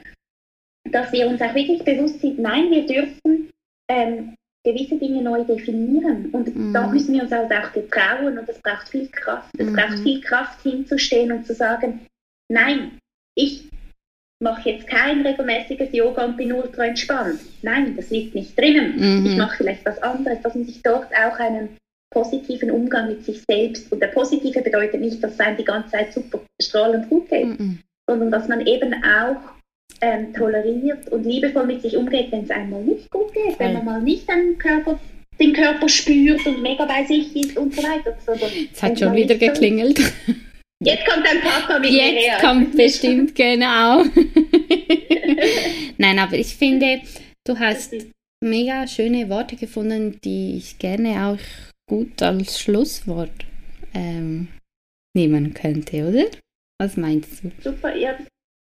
[0.90, 3.50] dass wir uns auch wirklich bewusst sind, nein, wir dürfen
[3.90, 6.74] ähm, gewisse Dinge neu definieren und mhm.
[6.74, 9.50] da müssen wir uns halt auch getrauen und es braucht viel Kraft.
[9.58, 9.74] Es mhm.
[9.74, 12.06] braucht viel Kraft hinzustehen und zu sagen,
[12.50, 13.00] nein,
[13.36, 13.70] ich
[14.42, 17.40] mache jetzt kein regelmäßiges Yoga und bin ultra entspannt.
[17.62, 18.96] Nein, das liegt nicht drinnen.
[18.98, 19.26] Mhm.
[19.26, 21.78] Ich mache vielleicht was anderes, dass man sich dort auch einen,
[22.14, 23.90] positiven Umgang mit sich selbst.
[23.92, 27.58] Und der Positive bedeutet nicht, dass es einem die ganze Zeit super strahlend gut geht,
[27.58, 27.78] mm
[28.10, 29.38] sondern dass man eben auch
[30.02, 33.86] ähm, toleriert und liebevoll mit sich umgeht, wenn es einmal nicht gut geht, wenn man
[33.86, 35.00] mal nicht einen Körper
[35.40, 38.16] den Körper spürt und mega bei sich ist und so weiter.
[38.74, 40.00] Es hat schon wieder geklingelt.
[40.84, 42.38] Jetzt kommt dein Papa mit Jetzt her.
[42.42, 44.04] kommt bestimmt, genau.
[45.98, 47.02] Nein, aber ich finde,
[47.46, 47.94] du hast
[48.44, 51.38] mega schöne Worte gefunden, die ich gerne auch
[51.88, 53.46] gut als Schlusswort
[53.94, 54.48] ähm,
[55.16, 56.26] nehmen könnte, oder?
[56.80, 57.52] Was meinst du?
[57.62, 58.18] Super, ja,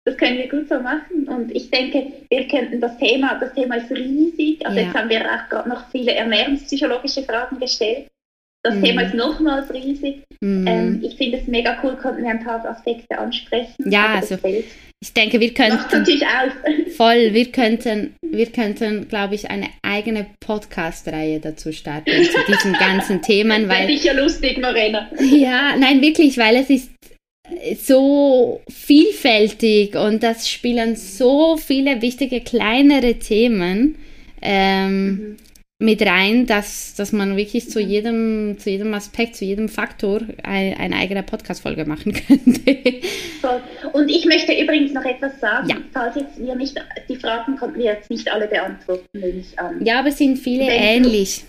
[0.04, 1.28] das können wir gut so machen.
[1.28, 4.66] Und ich denke, wir könnten das Thema, das Thema ist riesig.
[4.66, 4.86] Also ja.
[4.86, 8.08] jetzt haben wir auch gerade noch viele ernährungspsychologische Fragen gestellt.
[8.62, 8.84] Das mhm.
[8.84, 10.22] Thema ist nochmals riesig.
[10.40, 10.66] Mhm.
[10.66, 13.90] Ähm, ich finde es mega cool, konnten wir ein paar Aspekte ansprechen.
[13.90, 14.38] Ja, also
[15.00, 16.06] ich denke, wir könnten
[16.96, 23.20] voll, wir könnten, wir könnten, glaube ich, eine eigene Podcast-Reihe dazu starten zu diesen ganzen
[23.20, 25.10] Themen, weil sicher lustig, Morena.
[25.20, 26.90] Ja, nein, wirklich, weil es ist
[27.84, 33.96] so vielfältig und das spielen so viele wichtige kleinere Themen.
[34.40, 35.36] Ähm, mhm
[35.82, 40.78] mit rein, dass, dass man wirklich zu jedem, zu jedem Aspekt, zu jedem Faktor eine,
[40.78, 43.00] eine eigene Podcast-Folge machen könnte.
[43.92, 45.76] Und ich möchte übrigens noch etwas sagen, ja.
[45.92, 49.84] falls jetzt wir nicht, die Fragen konnten wir jetzt nicht alle beantworten, nehme ich an.
[49.84, 51.44] Ja, aber es sind viele wenn ähnlich.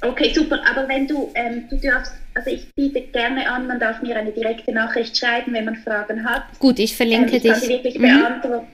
[0.00, 3.78] Du, okay, super, aber wenn du, ähm, du darfst, also ich biete gerne an, man
[3.78, 6.42] darf mir eine direkte Nachricht schreiben, wenn man Fragen hat.
[6.58, 7.52] Gut, ich verlinke ähm, ich dich.
[7.52, 8.02] Kann die wirklich mhm.
[8.02, 8.66] beantworten.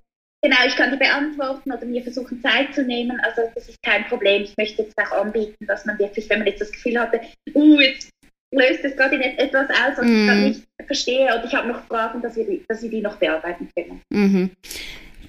[0.43, 3.21] Genau, ich kann die beantworten oder mir versuchen Zeit zu nehmen.
[3.21, 4.43] Also das ist kein Problem.
[4.43, 7.21] Ich möchte jetzt auch anbieten, dass man wirklich, wenn man jetzt das Gefühl hatte,
[7.55, 8.11] uh, jetzt
[8.53, 10.09] löst es gerade in etwas aus, was mm.
[10.09, 13.01] ich gerade nicht verstehe oder ich habe noch Fragen, dass wir, die, dass wir die
[13.01, 14.01] noch bearbeiten können.
[14.11, 14.51] Mhm.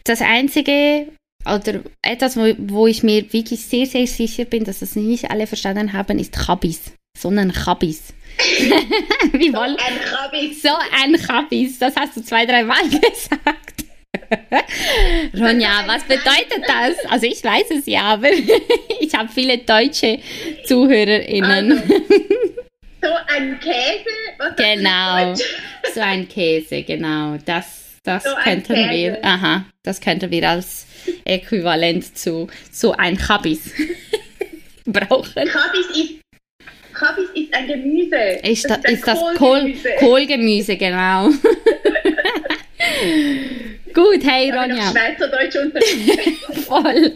[0.03, 1.07] Das Einzige
[1.45, 5.47] oder etwas, wo, wo ich mir wirklich sehr, sehr sicher bin, dass das nicht alle
[5.47, 8.14] verstanden haben, ist Chabis, sondern Chabis.
[9.34, 10.62] Wie so ein Chabis.
[10.62, 10.70] So
[11.03, 11.80] ein Chabis.
[11.80, 13.70] Das hast du zwei, drei Mal gesagt.
[15.38, 16.98] Ronja, was bedeutet das?
[17.10, 18.30] Also ich weiß es ja, aber
[19.00, 20.20] ich habe viele deutsche
[20.66, 21.72] ZuhörerInnen.
[21.72, 21.94] Also,
[23.02, 24.10] so ein Käse?
[24.38, 25.36] Was genau,
[25.94, 27.38] so ein Käse, genau.
[27.46, 30.88] Das, das so könnten wir, aha, das könnten wir als
[31.26, 33.74] Äquivalent zu so ein Chabis
[34.86, 35.48] brauchen.
[35.48, 36.22] Chabis ist
[36.94, 38.16] Kabis ist ein Gemüse.
[38.44, 41.30] Ist das, das ist das Kohl, Kohlgemüse, genau.
[43.94, 44.92] Gut, hey Ronja.
[44.92, 45.56] Schweizerdeutsch
[46.68, 47.14] Voll.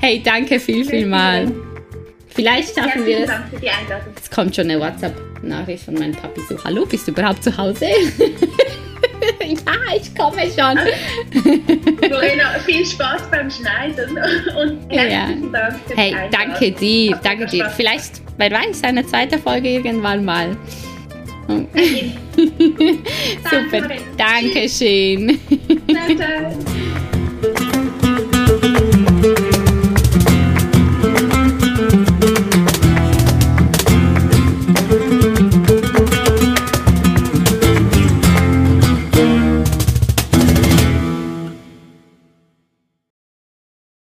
[0.00, 1.50] hey, danke viel, viel mal.
[2.28, 3.30] Vielleicht schaffen wir es.
[4.22, 7.86] Es kommt schon eine WhatsApp-Nachricht von meinem Papi so: Hallo, bist du überhaupt zu Hause?
[9.40, 10.78] ja, ich komme schon.
[12.10, 14.10] Lorena, viel Spaß beim Schneiden
[14.56, 15.60] und herzlichen ja.
[15.60, 15.80] Dank.
[15.94, 17.70] Hey, danke dir, danke dir.
[17.70, 20.56] Vielleicht, wer weiß, eine zweite Folge irgendwann mal.
[23.50, 25.40] Super, danke schön.
[25.88, 27.19] Ciao, ciao.